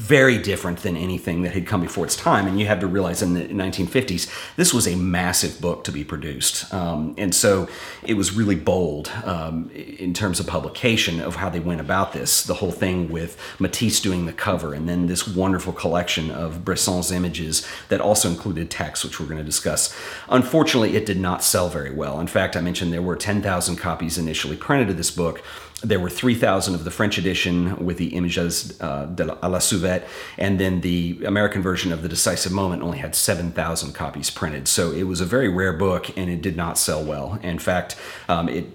very 0.00 0.38
different 0.38 0.80
than 0.80 0.96
anything 0.96 1.42
that 1.42 1.52
had 1.52 1.66
come 1.66 1.80
before 1.80 2.04
its 2.04 2.16
time 2.16 2.46
and 2.46 2.58
you 2.58 2.66
have 2.66 2.80
to 2.80 2.86
realize 2.86 3.22
in 3.22 3.34
the 3.34 3.46
1950s 3.48 4.30
this 4.56 4.72
was 4.72 4.86
a 4.86 4.96
massive 4.96 5.60
book 5.60 5.84
to 5.84 5.92
be 5.92 6.02
produced 6.04 6.72
um, 6.72 7.14
and 7.18 7.34
so 7.34 7.68
it 8.02 8.14
was 8.14 8.32
really 8.32 8.56
bold 8.56 9.10
um, 9.24 9.70
in 9.70 10.14
terms 10.14 10.40
of 10.40 10.46
publication 10.46 11.20
of 11.20 11.36
how 11.36 11.48
they 11.48 11.60
went 11.60 11.80
about 11.80 12.12
this. 12.12 12.42
The 12.44 12.54
whole 12.54 12.72
thing 12.72 13.10
with 13.10 13.38
Matisse 13.58 14.00
doing 14.00 14.26
the 14.26 14.32
cover, 14.32 14.74
and 14.74 14.88
then 14.88 15.06
this 15.06 15.26
wonderful 15.26 15.72
collection 15.72 16.30
of 16.30 16.64
Bresson's 16.64 17.10
images 17.10 17.66
that 17.88 18.00
also 18.00 18.28
included 18.28 18.70
text, 18.70 19.04
which 19.04 19.20
we're 19.20 19.26
going 19.26 19.38
to 19.38 19.44
discuss. 19.44 19.94
Unfortunately, 20.28 20.96
it 20.96 21.06
did 21.06 21.18
not 21.18 21.42
sell 21.42 21.68
very 21.68 21.90
well. 21.90 22.20
In 22.20 22.26
fact, 22.26 22.56
I 22.56 22.60
mentioned 22.60 22.92
there 22.92 23.02
were 23.02 23.16
10,000 23.16 23.76
copies 23.76 24.18
initially 24.18 24.56
printed 24.56 24.90
of 24.90 24.96
this 24.96 25.10
book 25.10 25.42
there 25.82 25.98
were 25.98 26.10
3,000 26.10 26.74
of 26.74 26.84
the 26.84 26.90
French 26.90 27.16
edition 27.16 27.84
with 27.84 27.96
the 27.96 28.08
Images 28.08 28.78
uh, 28.80 29.06
de 29.06 29.24
la, 29.24 29.46
la 29.46 29.58
Sauvette, 29.58 30.06
and 30.36 30.60
then 30.60 30.82
the 30.82 31.22
American 31.24 31.62
version 31.62 31.90
of 31.90 32.02
The 32.02 32.08
Decisive 32.08 32.52
Moment 32.52 32.82
only 32.82 32.98
had 32.98 33.14
7,000 33.14 33.92
copies 33.92 34.30
printed. 34.30 34.68
So 34.68 34.92
it 34.92 35.04
was 35.04 35.20
a 35.20 35.24
very 35.24 35.48
rare 35.48 35.72
book, 35.72 36.16
and 36.18 36.28
it 36.28 36.42
did 36.42 36.56
not 36.56 36.76
sell 36.76 37.02
well. 37.02 37.38
In 37.42 37.58
fact, 37.58 37.96
um, 38.28 38.48
it, 38.48 38.66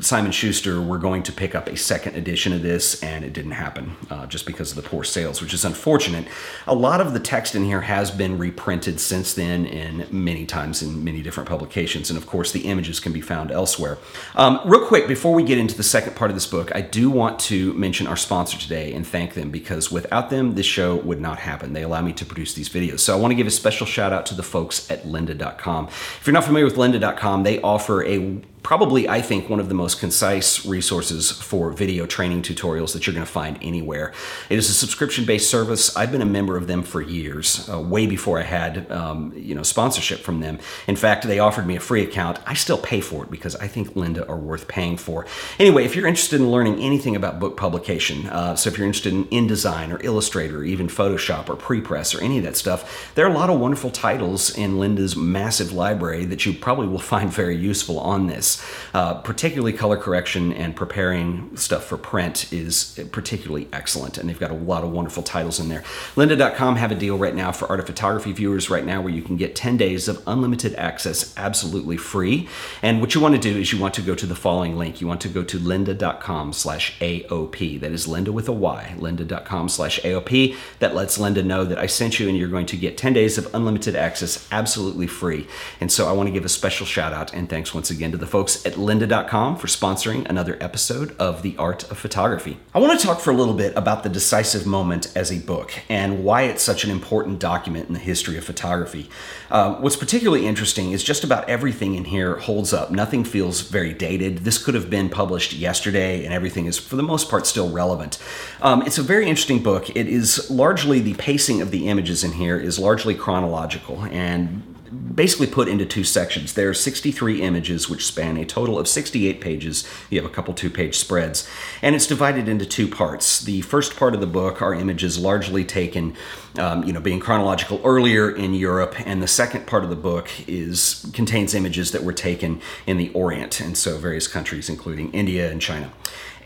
Simon 0.00 0.32
Schuster 0.32 0.82
were 0.82 0.98
going 0.98 1.22
to 1.22 1.32
pick 1.32 1.54
up 1.54 1.66
a 1.66 1.76
second 1.76 2.16
edition 2.16 2.52
of 2.52 2.62
this, 2.62 3.02
and 3.02 3.24
it 3.24 3.32
didn't 3.32 3.52
happen 3.52 3.96
uh, 4.10 4.26
just 4.26 4.44
because 4.44 4.70
of 4.70 4.82
the 4.82 4.88
poor 4.88 5.02
sales, 5.02 5.40
which 5.40 5.54
is 5.54 5.64
unfortunate. 5.64 6.26
A 6.66 6.74
lot 6.74 7.00
of 7.00 7.14
the 7.14 7.20
text 7.20 7.54
in 7.54 7.64
here 7.64 7.82
has 7.82 8.10
been 8.10 8.36
reprinted 8.36 9.00
since 9.00 9.32
then, 9.32 9.64
in 9.64 10.06
many 10.10 10.44
times 10.44 10.82
in 10.82 11.02
many 11.02 11.22
different 11.22 11.48
publications, 11.48 12.10
and 12.10 12.18
of 12.18 12.26
course 12.26 12.52
the 12.52 12.60
images 12.60 13.00
can 13.00 13.12
be 13.12 13.20
found 13.22 13.50
elsewhere. 13.50 13.96
Um, 14.34 14.60
real 14.66 14.86
quick, 14.86 15.08
before 15.08 15.32
we 15.32 15.42
get 15.42 15.56
into 15.56 15.74
the 15.74 15.82
second 15.82 16.16
part 16.16 16.30
of 16.30 16.36
this 16.36 16.49
book, 16.50 16.74
I 16.74 16.80
do 16.80 17.10
want 17.10 17.38
to 17.40 17.72
mention 17.74 18.06
our 18.06 18.16
sponsor 18.16 18.58
today 18.58 18.92
and 18.92 19.06
thank 19.06 19.34
them 19.34 19.50
because 19.50 19.90
without 19.90 20.30
them, 20.30 20.54
this 20.54 20.66
show 20.66 20.96
would 20.96 21.20
not 21.20 21.38
happen. 21.38 21.72
They 21.72 21.82
allow 21.82 22.02
me 22.02 22.12
to 22.14 22.24
produce 22.24 22.54
these 22.54 22.68
videos. 22.68 23.00
So 23.00 23.16
I 23.16 23.20
want 23.20 23.30
to 23.32 23.36
give 23.36 23.46
a 23.46 23.50
special 23.50 23.86
shout 23.86 24.12
out 24.12 24.26
to 24.26 24.34
the 24.34 24.42
folks 24.42 24.90
at 24.90 25.04
lynda.com. 25.04 25.86
If 25.86 26.22
you're 26.26 26.34
not 26.34 26.44
familiar 26.44 26.64
with 26.64 26.76
lynda.com, 26.76 27.42
they 27.44 27.60
offer 27.62 28.04
a 28.04 28.40
probably, 28.62 29.08
I 29.08 29.22
think, 29.22 29.48
one 29.48 29.60
of 29.60 29.68
the 29.68 29.74
most 29.74 30.00
concise 30.00 30.66
resources 30.66 31.30
for 31.30 31.70
video 31.70 32.06
training 32.06 32.42
tutorials 32.42 32.92
that 32.92 33.06
you're 33.06 33.14
going 33.14 33.26
to 33.26 33.32
find 33.32 33.58
anywhere. 33.62 34.12
It 34.48 34.58
is 34.58 34.68
a 34.68 34.74
subscription-based 34.74 35.48
service. 35.48 35.96
I've 35.96 36.12
been 36.12 36.22
a 36.22 36.26
member 36.26 36.56
of 36.56 36.66
them 36.66 36.82
for 36.82 37.00
years, 37.00 37.68
uh, 37.72 37.80
way 37.80 38.06
before 38.06 38.38
I 38.38 38.42
had, 38.42 38.90
um, 38.90 39.32
you 39.36 39.54
know, 39.54 39.62
sponsorship 39.62 40.20
from 40.20 40.40
them. 40.40 40.58
In 40.86 40.96
fact, 40.96 41.26
they 41.26 41.38
offered 41.38 41.66
me 41.66 41.76
a 41.76 41.80
free 41.80 42.02
account. 42.02 42.38
I 42.46 42.54
still 42.54 42.78
pay 42.78 43.00
for 43.00 43.24
it 43.24 43.30
because 43.30 43.56
I 43.56 43.66
think 43.66 43.94
Lynda 43.94 44.28
are 44.28 44.36
worth 44.36 44.68
paying 44.68 44.96
for. 44.96 45.26
Anyway, 45.58 45.84
if 45.84 45.96
you're 45.96 46.06
interested 46.06 46.40
in 46.40 46.50
learning 46.50 46.78
anything 46.80 47.16
about 47.16 47.40
book 47.40 47.56
publication, 47.56 48.26
uh, 48.28 48.56
so 48.56 48.68
if 48.68 48.76
you're 48.76 48.86
interested 48.86 49.12
in 49.12 49.24
InDesign 49.26 49.92
or 49.92 50.04
Illustrator, 50.04 50.60
or 50.60 50.64
even 50.64 50.88
Photoshop 50.88 51.48
or 51.48 51.56
prepress 51.56 52.14
or 52.14 52.22
any 52.22 52.38
of 52.38 52.44
that 52.44 52.56
stuff, 52.56 53.12
there 53.14 53.26
are 53.26 53.30
a 53.30 53.34
lot 53.34 53.50
of 53.50 53.58
wonderful 53.58 53.90
titles 53.90 54.56
in 54.56 54.74
Lynda's 54.74 55.16
massive 55.16 55.72
library 55.72 56.24
that 56.26 56.46
you 56.46 56.52
probably 56.52 56.86
will 56.86 56.98
find 57.10 57.32
very 57.32 57.56
useful 57.56 57.98
on 57.98 58.26
this. 58.26 58.49
Uh, 58.94 59.14
particularly 59.14 59.72
color 59.72 59.96
correction 59.96 60.52
and 60.52 60.74
preparing 60.74 61.56
stuff 61.56 61.84
for 61.84 61.96
print 61.96 62.52
is 62.52 62.98
particularly 63.12 63.68
excellent, 63.72 64.18
and 64.18 64.28
they've 64.28 64.38
got 64.38 64.50
a 64.50 64.54
lot 64.54 64.84
of 64.84 64.90
wonderful 64.90 65.22
titles 65.22 65.60
in 65.60 65.68
there. 65.68 65.82
Lynda.com 66.16 66.76
have 66.76 66.90
a 66.90 66.94
deal 66.94 67.18
right 67.18 67.34
now 67.34 67.52
for 67.52 67.68
art 67.68 67.80
of 67.80 67.86
photography 67.86 68.32
viewers 68.32 68.70
right 68.70 68.84
now 68.84 69.00
where 69.00 69.12
you 69.12 69.22
can 69.22 69.36
get 69.36 69.54
10 69.54 69.76
days 69.76 70.08
of 70.08 70.22
unlimited 70.26 70.74
access 70.74 71.34
absolutely 71.36 71.96
free. 71.96 72.48
And 72.82 73.00
what 73.00 73.14
you 73.14 73.20
want 73.20 73.34
to 73.34 73.40
do 73.40 73.58
is 73.58 73.72
you 73.72 73.78
want 73.78 73.94
to 73.94 74.02
go 74.02 74.14
to 74.14 74.26
the 74.26 74.34
following 74.34 74.76
link. 74.76 75.00
You 75.00 75.06
want 75.06 75.20
to 75.22 75.28
go 75.28 75.42
to 75.44 75.58
lynda.com 75.58 76.52
slash 76.52 76.98
AOP. 77.00 77.80
That 77.80 77.92
is 77.92 78.06
Lynda 78.06 78.28
with 78.28 78.48
a 78.48 78.52
Y, 78.52 78.94
lynda.com 78.98 79.68
slash 79.68 80.00
AOP. 80.00 80.56
That 80.78 80.94
lets 80.94 81.18
Lynda 81.18 81.44
know 81.44 81.64
that 81.64 81.78
I 81.78 81.86
sent 81.86 82.18
you 82.18 82.28
and 82.28 82.36
you're 82.36 82.48
going 82.48 82.66
to 82.66 82.76
get 82.76 82.96
10 82.96 83.12
days 83.12 83.38
of 83.38 83.52
unlimited 83.54 83.96
access 83.96 84.48
absolutely 84.50 85.06
free. 85.06 85.46
And 85.80 85.90
so 85.92 86.08
I 86.08 86.12
want 86.12 86.28
to 86.28 86.32
give 86.32 86.44
a 86.44 86.48
special 86.48 86.86
shout 86.86 87.12
out 87.12 87.32
and 87.34 87.48
thanks 87.48 87.74
once 87.74 87.90
again 87.90 88.12
to 88.12 88.16
the 88.16 88.26
folks 88.26 88.39
folks 88.40 88.64
at 88.64 88.72
lynda.com 88.72 89.54
for 89.54 89.66
sponsoring 89.66 90.26
another 90.26 90.56
episode 90.62 91.14
of 91.18 91.42
The 91.42 91.54
Art 91.58 91.82
of 91.90 91.98
Photography. 91.98 92.58
I 92.72 92.78
want 92.78 92.98
to 92.98 93.06
talk 93.06 93.20
for 93.20 93.30
a 93.30 93.34
little 93.34 93.52
bit 93.52 93.76
about 93.76 94.02
The 94.02 94.08
Decisive 94.08 94.64
Moment 94.64 95.12
as 95.14 95.30
a 95.30 95.40
book 95.40 95.74
and 95.90 96.24
why 96.24 96.44
it's 96.44 96.62
such 96.62 96.82
an 96.82 96.90
important 96.90 97.38
document 97.38 97.88
in 97.88 97.92
the 97.92 98.00
history 98.00 98.38
of 98.38 98.44
photography. 98.44 99.10
Uh, 99.50 99.74
what's 99.74 99.94
particularly 99.94 100.46
interesting 100.46 100.92
is 100.92 101.04
just 101.04 101.22
about 101.22 101.50
everything 101.50 101.96
in 101.96 102.06
here 102.06 102.36
holds 102.36 102.72
up. 102.72 102.90
Nothing 102.90 103.24
feels 103.24 103.60
very 103.60 103.92
dated. 103.92 104.38
This 104.38 104.56
could 104.56 104.72
have 104.72 104.88
been 104.88 105.10
published 105.10 105.52
yesterday, 105.52 106.24
and 106.24 106.32
everything 106.32 106.64
is, 106.64 106.78
for 106.78 106.96
the 106.96 107.02
most 107.02 107.28
part, 107.28 107.46
still 107.46 107.70
relevant. 107.70 108.16
Um, 108.62 108.80
it's 108.86 108.96
a 108.96 109.02
very 109.02 109.28
interesting 109.28 109.62
book. 109.62 109.90
It 109.90 110.08
is 110.08 110.50
largely 110.50 111.00
the 111.00 111.12
pacing 111.12 111.60
of 111.60 111.72
the 111.72 111.88
images 111.88 112.24
in 112.24 112.32
here 112.32 112.58
is 112.58 112.78
largely 112.78 113.14
chronological 113.14 114.02
and 114.04 114.79
basically 115.14 115.46
put 115.46 115.68
into 115.68 115.86
two 115.86 116.04
sections. 116.04 116.54
There 116.54 116.68
are 116.68 116.74
63 116.74 117.42
images 117.42 117.88
which 117.88 118.06
span 118.06 118.36
a 118.36 118.44
total 118.44 118.78
of 118.78 118.88
68 118.88 119.40
pages. 119.40 119.88
You 120.10 120.20
have 120.20 120.30
a 120.30 120.32
couple 120.32 120.52
two 120.54 120.70
page 120.70 120.98
spreads. 120.98 121.48
And 121.80 121.94
it's 121.94 122.06
divided 122.06 122.48
into 122.48 122.66
two 122.66 122.88
parts. 122.88 123.40
The 123.40 123.60
first 123.62 123.96
part 123.96 124.14
of 124.14 124.20
the 124.20 124.26
book 124.26 124.60
are 124.60 124.74
images 124.74 125.18
largely 125.18 125.64
taken, 125.64 126.16
um, 126.58 126.84
you 126.84 126.92
know, 126.92 127.00
being 127.00 127.20
chronological 127.20 127.80
earlier 127.84 128.30
in 128.30 128.54
Europe. 128.54 128.94
And 129.06 129.22
the 129.22 129.28
second 129.28 129.66
part 129.66 129.84
of 129.84 129.90
the 129.90 129.96
book 129.96 130.28
is 130.48 131.08
contains 131.12 131.54
images 131.54 131.92
that 131.92 132.02
were 132.02 132.12
taken 132.12 132.60
in 132.86 132.96
the 132.96 133.12
Orient. 133.12 133.60
And 133.60 133.76
so 133.76 133.96
various 133.96 134.26
countries, 134.26 134.68
including 134.68 135.12
India 135.12 135.50
and 135.50 135.60
China. 135.60 135.92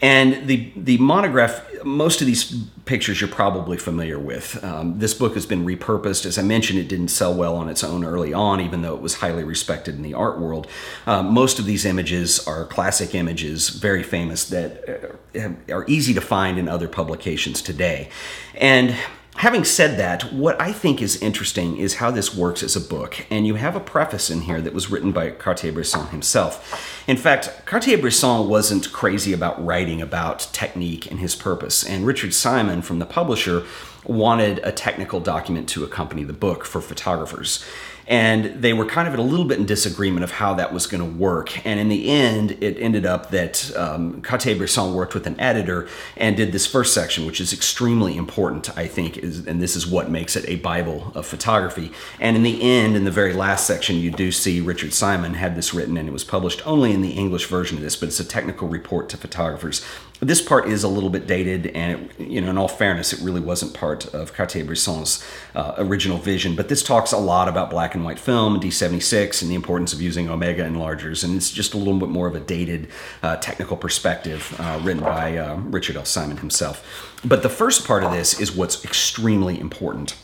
And 0.00 0.46
the, 0.46 0.72
the 0.76 0.98
monograph, 0.98 1.62
most 1.84 2.20
of 2.20 2.26
these 2.26 2.52
pictures 2.84 3.20
you're 3.20 3.30
probably 3.30 3.76
familiar 3.76 4.18
with. 4.18 4.62
Um, 4.62 4.98
this 4.98 5.14
book 5.14 5.34
has 5.34 5.46
been 5.46 5.64
repurposed. 5.64 6.26
As 6.26 6.38
I 6.38 6.42
mentioned, 6.42 6.78
it 6.78 6.88
didn't 6.88 7.08
sell 7.08 7.34
well 7.34 7.56
on 7.56 7.68
its 7.68 7.82
own 7.82 8.04
early 8.04 8.32
on, 8.32 8.60
even 8.60 8.82
though 8.82 8.94
it 8.94 9.00
was 9.00 9.14
highly 9.14 9.44
respected 9.44 9.94
in 9.94 10.02
the 10.02 10.14
art 10.14 10.38
world. 10.38 10.66
Um, 11.06 11.32
most 11.32 11.58
of 11.58 11.64
these 11.64 11.84
images 11.84 12.46
are 12.46 12.66
classic 12.66 13.14
images, 13.14 13.70
very 13.70 14.02
famous, 14.02 14.48
that 14.50 15.18
uh, 15.34 15.72
are 15.72 15.84
easy 15.88 16.12
to 16.14 16.20
find 16.20 16.58
in 16.58 16.68
other 16.68 16.88
publications 16.88 17.62
today. 17.62 18.10
And 18.54 18.94
Having 19.36 19.64
said 19.64 19.98
that, 19.98 20.32
what 20.32 20.58
I 20.60 20.72
think 20.72 21.02
is 21.02 21.20
interesting 21.20 21.76
is 21.76 21.96
how 21.96 22.10
this 22.10 22.34
works 22.34 22.62
as 22.62 22.76
a 22.76 22.80
book. 22.80 23.26
And 23.30 23.46
you 23.46 23.56
have 23.56 23.74
a 23.74 23.80
preface 23.80 24.30
in 24.30 24.42
here 24.42 24.60
that 24.60 24.72
was 24.72 24.90
written 24.90 25.12
by 25.12 25.30
Cartier-Bresson 25.30 26.08
himself. 26.08 27.04
In 27.08 27.16
fact, 27.16 27.66
Cartier-Bresson 27.66 28.48
wasn't 28.48 28.92
crazy 28.92 29.32
about 29.32 29.62
writing 29.64 30.00
about 30.00 30.48
technique 30.52 31.10
and 31.10 31.20
his 31.20 31.34
purpose. 31.34 31.84
And 31.84 32.06
Richard 32.06 32.32
Simon 32.32 32.80
from 32.80 33.00
the 33.00 33.06
publisher 33.06 33.64
wanted 34.06 34.60
a 34.62 34.70
technical 34.70 35.18
document 35.18 35.68
to 35.70 35.82
accompany 35.82 36.24
the 36.24 36.32
book 36.32 36.64
for 36.64 36.80
photographers 36.80 37.64
and 38.06 38.62
they 38.62 38.72
were 38.72 38.84
kind 38.84 39.08
of 39.08 39.14
at 39.14 39.20
a 39.20 39.22
little 39.22 39.46
bit 39.46 39.58
in 39.58 39.66
disagreement 39.66 40.24
of 40.24 40.32
how 40.32 40.54
that 40.54 40.72
was 40.72 40.86
going 40.86 41.00
to 41.02 41.18
work. 41.18 41.64
And 41.66 41.80
in 41.80 41.88
the 41.88 42.10
end, 42.10 42.52
it 42.62 42.76
ended 42.78 43.06
up 43.06 43.30
that 43.30 43.74
um, 43.76 44.20
Cartier-Bresson 44.20 44.94
worked 44.94 45.14
with 45.14 45.26
an 45.26 45.38
editor 45.40 45.88
and 46.16 46.36
did 46.36 46.52
this 46.52 46.66
first 46.66 46.92
section, 46.92 47.24
which 47.26 47.40
is 47.40 47.52
extremely 47.52 48.16
important, 48.16 48.76
I 48.76 48.86
think, 48.86 49.16
is, 49.18 49.46
and 49.46 49.62
this 49.62 49.76
is 49.76 49.86
what 49.86 50.10
makes 50.10 50.36
it 50.36 50.48
a 50.48 50.56
Bible 50.56 51.12
of 51.14 51.26
photography. 51.26 51.92
And 52.20 52.36
in 52.36 52.42
the 52.42 52.62
end, 52.62 52.96
in 52.96 53.04
the 53.04 53.10
very 53.10 53.32
last 53.32 53.66
section, 53.66 53.96
you 53.96 54.10
do 54.10 54.30
see 54.32 54.60
Richard 54.60 54.92
Simon 54.92 55.34
had 55.34 55.56
this 55.56 55.72
written, 55.72 55.96
and 55.96 56.08
it 56.08 56.12
was 56.12 56.24
published 56.24 56.66
only 56.66 56.92
in 56.92 57.00
the 57.00 57.12
English 57.12 57.46
version 57.46 57.78
of 57.78 57.82
this, 57.82 57.96
but 57.96 58.08
it's 58.08 58.20
a 58.20 58.24
technical 58.24 58.68
report 58.68 59.08
to 59.10 59.16
photographers. 59.16 59.84
This 60.20 60.40
part 60.40 60.68
is 60.68 60.84
a 60.84 60.88
little 60.88 61.10
bit 61.10 61.26
dated, 61.26 61.66
and 61.68 62.10
it, 62.18 62.20
you 62.20 62.40
know, 62.40 62.48
in 62.48 62.56
all 62.56 62.68
fairness, 62.68 63.12
it 63.12 63.20
really 63.20 63.40
wasn't 63.40 63.74
part 63.74 64.06
of 64.14 64.32
Cartier-Bresson's 64.32 65.22
uh, 65.54 65.74
original 65.76 66.18
vision. 66.18 66.54
But 66.54 66.68
this 66.68 66.82
talks 66.82 67.12
a 67.12 67.18
lot 67.18 67.48
about 67.48 67.68
black 67.68 67.93
and 67.94 68.04
white 68.04 68.18
film, 68.18 68.60
D76, 68.60 69.42
and 69.42 69.50
the 69.50 69.54
importance 69.54 69.92
of 69.92 70.02
using 70.02 70.28
Omega 70.28 70.64
enlargers, 70.64 71.24
and 71.24 71.36
it's 71.36 71.50
just 71.50 71.74
a 71.74 71.76
little 71.76 71.98
bit 71.98 72.08
more 72.08 72.26
of 72.26 72.34
a 72.34 72.40
dated 72.40 72.88
uh, 73.22 73.36
technical 73.36 73.76
perspective 73.76 74.54
uh, 74.58 74.80
written 74.82 75.02
by 75.02 75.36
uh, 75.36 75.56
Richard 75.56 75.96
L. 75.96 76.04
Simon 76.04 76.36
himself. 76.38 77.20
But 77.24 77.42
the 77.42 77.48
first 77.48 77.86
part 77.86 78.04
of 78.04 78.12
this 78.12 78.40
is 78.40 78.54
what's 78.54 78.84
extremely 78.84 79.58
important. 79.58 80.16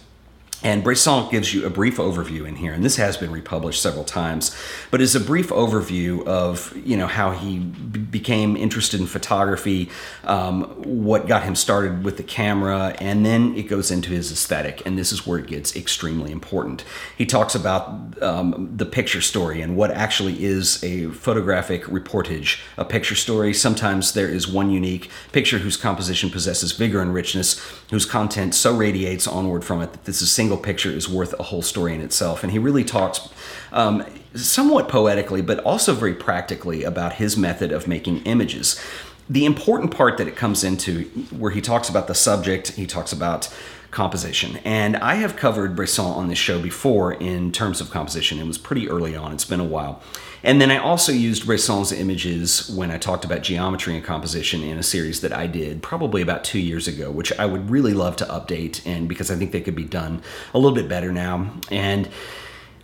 And 0.63 0.85
Bresson 0.85 1.31
gives 1.31 1.55
you 1.55 1.65
a 1.65 1.71
brief 1.71 1.97
overview 1.97 2.47
in 2.47 2.57
here, 2.57 2.73
and 2.73 2.85
this 2.85 2.97
has 2.97 3.17
been 3.17 3.31
republished 3.31 3.81
several 3.81 4.05
times, 4.05 4.55
but 4.91 5.01
is 5.01 5.15
a 5.15 5.21
brief 5.21 5.49
overview 5.49 6.25
of 6.27 6.77
you 6.85 6.97
know 6.97 7.07
how 7.07 7.31
he 7.31 7.59
became 7.59 8.57
interested 8.57 9.01
in 9.01 9.07
photography, 9.07 9.89
um, 10.25 10.65
what 10.83 11.27
got 11.27 11.45
him 11.45 11.55
started 11.55 12.05
with 12.05 12.19
the 12.19 12.23
camera, 12.23 12.95
and 13.01 13.25
then 13.25 13.55
it 13.57 13.69
goes 13.69 13.91
into 13.91 14.11
his 14.11 14.31
aesthetic, 14.31 14.85
and 14.85 14.99
this 14.99 15.13
is 15.13 15.27
where 15.27 15.39
it 15.39 15.47
gets 15.47 15.75
extremely 15.75 16.31
important. 16.31 16.85
He 17.17 17.25
talks 17.25 17.55
about 17.55 18.23
um, 18.23 18.71
the 18.77 18.87
picture 18.87 19.23
story 19.23 19.63
and 19.63 19.77
what 19.77 19.91
actually 19.91 20.45
is 20.45 20.83
a 20.85 21.07
photographic 21.07 21.85
reportage, 21.85 22.61
a 22.77 22.85
picture 22.85 23.15
story. 23.15 23.55
Sometimes 23.55 24.13
there 24.13 24.29
is 24.29 24.47
one 24.47 24.71
unique 24.71 25.09
picture 25.33 25.59
whose 25.59 25.79
composition 25.79 26.29
possesses 26.29 26.73
vigor 26.73 27.01
and 27.01 27.15
richness, 27.15 27.59
whose 27.91 28.05
content 28.05 28.55
so 28.55 28.77
radiates 28.77 29.27
onward 29.27 29.65
from 29.65 29.81
it 29.81 29.93
that 29.93 30.05
this 30.05 30.21
is 30.21 30.31
single 30.31 30.50
single 30.51 30.65
picture 30.65 30.91
is 30.91 31.09
worth 31.09 31.33
a 31.39 31.45
whole 31.45 31.63
story 31.63 31.95
in 31.95 32.01
itself. 32.01 32.43
And 32.43 32.51
he 32.51 32.59
really 32.59 32.83
talks 32.83 33.29
um, 33.73 34.05
somewhat 34.35 34.89
poetically, 34.89 35.43
but 35.43 35.61
also 35.61 35.95
very 35.95 36.15
practically 36.15 36.83
about 36.83 37.15
his 37.15 37.37
method 37.37 37.71
of 37.71 37.87
making 37.87 38.25
images. 38.25 38.81
The 39.29 39.45
important 39.45 39.95
part 39.97 40.19
that 40.19 40.27
it 40.27 40.35
comes 40.35 40.65
into, 40.65 41.05
where 41.31 41.53
he 41.53 41.61
talks 41.61 41.89
about 41.89 42.09
the 42.09 42.17
subject, 42.17 42.73
he 42.73 42.85
talks 42.85 43.13
about 43.13 43.49
composition. 43.91 44.59
And 44.65 44.97
I 44.97 45.17
have 45.17 45.37
covered 45.37 45.75
Bresson 45.75 46.05
on 46.05 46.29
this 46.29 46.39
show 46.39 46.61
before 46.61 47.13
in 47.13 47.53
terms 47.53 47.81
of 47.81 47.91
composition. 47.91 48.39
It 48.39 48.47
was 48.47 48.59
pretty 48.59 48.89
early 48.89 49.17
on, 49.17 49.33
it's 49.33 49.45
been 49.45 49.61
a 49.61 49.65
while. 49.65 50.03
And 50.43 50.61
then 50.61 50.71
I 50.71 50.79
also 50.79 51.13
used 51.13 51.45
Bresson's 51.45 51.93
images 51.93 52.71
when 52.71 52.91
I 52.91 52.97
talked 52.97 53.25
about 53.25 53.43
geometry 53.43 53.95
and 53.95 54.03
composition 54.03 54.63
in 54.63 54.79
a 54.79 54.83
series 54.83 55.21
that 55.21 55.33
I 55.33 55.47
did 55.47 55.83
probably 55.83 56.23
about 56.23 56.45
two 56.45 56.61
years 56.61 56.89
ago, 56.89 57.11
which 57.11 57.31
I 57.39 57.45
would 57.45 57.69
really 57.69 57.93
love 57.93 58.17
to 58.17 58.25
update 58.25 58.87
and 58.87 59.09
because 59.09 59.31
I 59.31 59.37
think 59.37 59.53
they 59.53 59.61
could 59.61 59.77
be 59.77 59.85
done 59.85 60.23
a 60.55 60.59
little 60.59 60.75
bit 60.75 60.89
better 60.89 61.13
now. 61.13 61.51
And 61.71 62.09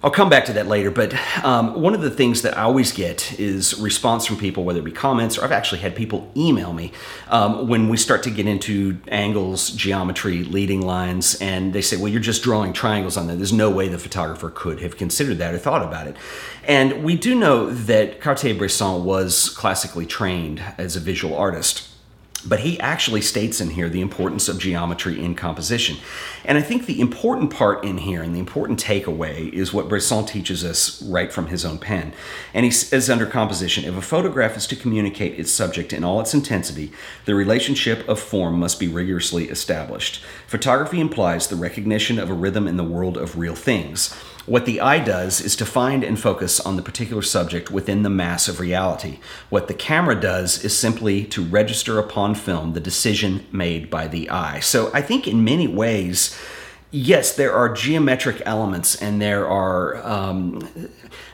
I'll 0.05 0.11
come 0.11 0.29
back 0.29 0.45
to 0.45 0.53
that 0.53 0.67
later, 0.67 0.91
but 0.91 1.15
um, 1.43 1.81
one 1.81 1.95
of 1.95 2.03
the 2.03 2.11
things 2.11 2.43
that 2.43 2.57
I 2.57 2.63
always 2.63 2.93
get 2.93 3.41
is 3.41 3.81
response 3.81 4.27
from 4.27 4.37
people, 4.37 4.63
whether 4.63 4.79
it 4.81 4.85
be 4.85 4.93
comments 4.93 5.39
or 5.39 5.45
I've 5.45 5.53
actually 5.53 5.81
had 5.81 5.97
people 5.97 6.31
email 6.37 6.75
me 6.75 6.93
um, 7.29 7.67
when 7.67 7.89
we 7.89 7.97
start 7.97 8.23
to 8.25 8.31
get 8.31 8.47
into 8.47 8.99
angles, 9.09 9.71
geometry, 9.71 10.45
leading 10.45 10.83
lines, 10.83 11.35
and 11.41 11.73
they 11.73 11.81
say, 11.81 11.97
well, 11.97 12.09
you're 12.09 12.21
just 12.21 12.43
drawing 12.43 12.75
triangles 12.75 13.17
on 13.17 13.27
there. 13.27 13.37
There's 13.37 13.55
no 13.55 13.71
way 13.71 13.89
the 13.89 13.99
photographer 13.99 14.51
could 14.51 14.81
have 14.81 14.99
considered 14.99 15.39
that 15.39 15.55
or 15.55 15.59
thought 15.59 15.83
about 15.83 16.07
it. 16.07 16.17
And 16.65 17.03
we 17.03 17.17
do 17.17 17.35
know 17.35 17.71
that 17.71 18.21
Cartier-Bresson 18.21 19.03
was 19.03 19.49
classically 19.49 20.05
trained 20.05 20.63
as 20.77 20.95
a 20.95 21.01
visual 21.01 21.35
artist. 21.35 21.89
But 22.45 22.61
he 22.61 22.79
actually 22.79 23.23
states 23.23 23.61
in 23.61 23.71
here 23.71 23.89
the 23.89 24.01
importance 24.01 24.49
of 24.49 24.59
geometry 24.59 25.21
in 25.21 25.35
composition. 25.35 25.97
And 26.45 26.57
I 26.57 26.63
think 26.63 26.87
the 26.87 27.01
important 27.01 27.53
part 27.53 27.85
in 27.85 27.99
here 27.99 28.23
and 28.23 28.35
the 28.35 28.39
important 28.39 28.83
takeaway 28.83 29.53
is 29.53 29.73
what 29.73 29.89
Bresson 29.89 30.27
teaches 30.27 30.65
us 30.65 31.03
right 31.03 31.33
from 31.33 31.49
his 31.49 31.65
own 31.65 31.79
pen. 31.79 32.13
And 32.55 32.65
he 32.65 32.71
says 32.71 33.11
under 33.11 33.27
composition 33.27 33.85
if 33.85 33.97
a 33.97 34.03
photograph 34.03 34.57
is 34.57 34.67
to 34.69 34.77
communicate 34.77 35.39
its 35.39 35.51
subject 35.51 35.93
in 35.93 36.05
all 36.05 36.21
its 36.21 36.35
intensity, 36.35 36.93
the 37.25 37.35
relationship 37.35 38.09
of 38.09 38.21
form 38.21 38.61
must 38.61 38.79
be 38.79 38.87
rigorously 38.87 39.49
established. 39.49 40.23
Photography 40.47 41.01
implies 41.01 41.49
the 41.49 41.57
recognition 41.57 42.19
of 42.19 42.31
a 42.31 42.35
rhythm 42.35 42.69
in 42.69 42.77
the 42.77 42.85
world 42.85 43.17
of 43.17 43.39
real 43.39 43.57
things. 43.57 44.15
What 44.47 44.65
the 44.65 44.81
eye 44.81 45.01
does 45.01 45.41
is 45.41 45.57
to 45.57 45.67
find 45.67 46.05
and 46.05 46.21
focus 46.21 46.61
on 46.61 46.77
the 46.77 46.83
particular 46.83 47.21
subject 47.21 47.73
within 47.73 48.05
the 48.05 48.11
mass 48.11 48.47
of 48.47 48.61
reality. 48.61 49.19
What 49.51 49.67
the 49.67 49.75
camera 49.75 50.15
does 50.15 50.65
is 50.65 50.79
simply 50.79 51.25
to 51.25 51.45
register 51.45 51.99
upon 51.99 52.37
film 52.37 52.73
the 52.73 52.81
decision 52.81 53.45
made 53.51 53.91
by 53.91 54.07
the 54.07 54.31
eye. 54.31 54.61
So 54.61 54.93
I 54.95 55.03
think 55.03 55.27
in 55.27 55.43
many 55.43 55.67
ways, 55.67 56.39
yes, 56.91 57.35
there 57.35 57.53
are 57.53 57.69
geometric 57.69 58.43
elements 58.47 59.01
and 59.01 59.21
there 59.21 59.47
are 59.49 59.97
um, 60.07 60.69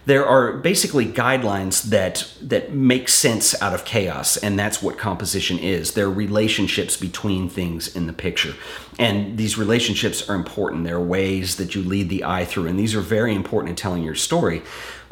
there 0.05 0.27
are 0.27 0.55
basically 0.55 1.07
guidelines 1.07 1.85
that 1.85 2.35
that 2.43 2.73
make 2.73 3.09
sense 3.09 3.61
out 3.63 3.73
of 3.73 3.85
chaos, 3.85 4.37
and 4.37 4.59
that's 4.59 4.83
what 4.83 4.99
composition 4.99 5.59
is. 5.59 5.93
There 5.93 6.07
are 6.07 6.11
relationships 6.11 6.97
between 6.97 7.49
things 7.49 7.95
in 7.95 8.07
the 8.07 8.13
picture, 8.13 8.55
and 8.99 9.39
these 9.39 9.57
relationships 9.57 10.29
are 10.29 10.35
important. 10.35 10.85
There 10.85 10.97
are 10.97 11.01
ways 11.01 11.57
that 11.57 11.75
you 11.75 11.83
lead 11.83 12.09
the 12.09 12.25
eye 12.25 12.45
through, 12.45 12.67
and 12.67 12.79
these 12.79 12.95
are 12.95 13.01
very 13.01 13.35
important 13.35 13.71
in 13.71 13.77
telling 13.77 14.03
your 14.03 14.17
story 14.17 14.63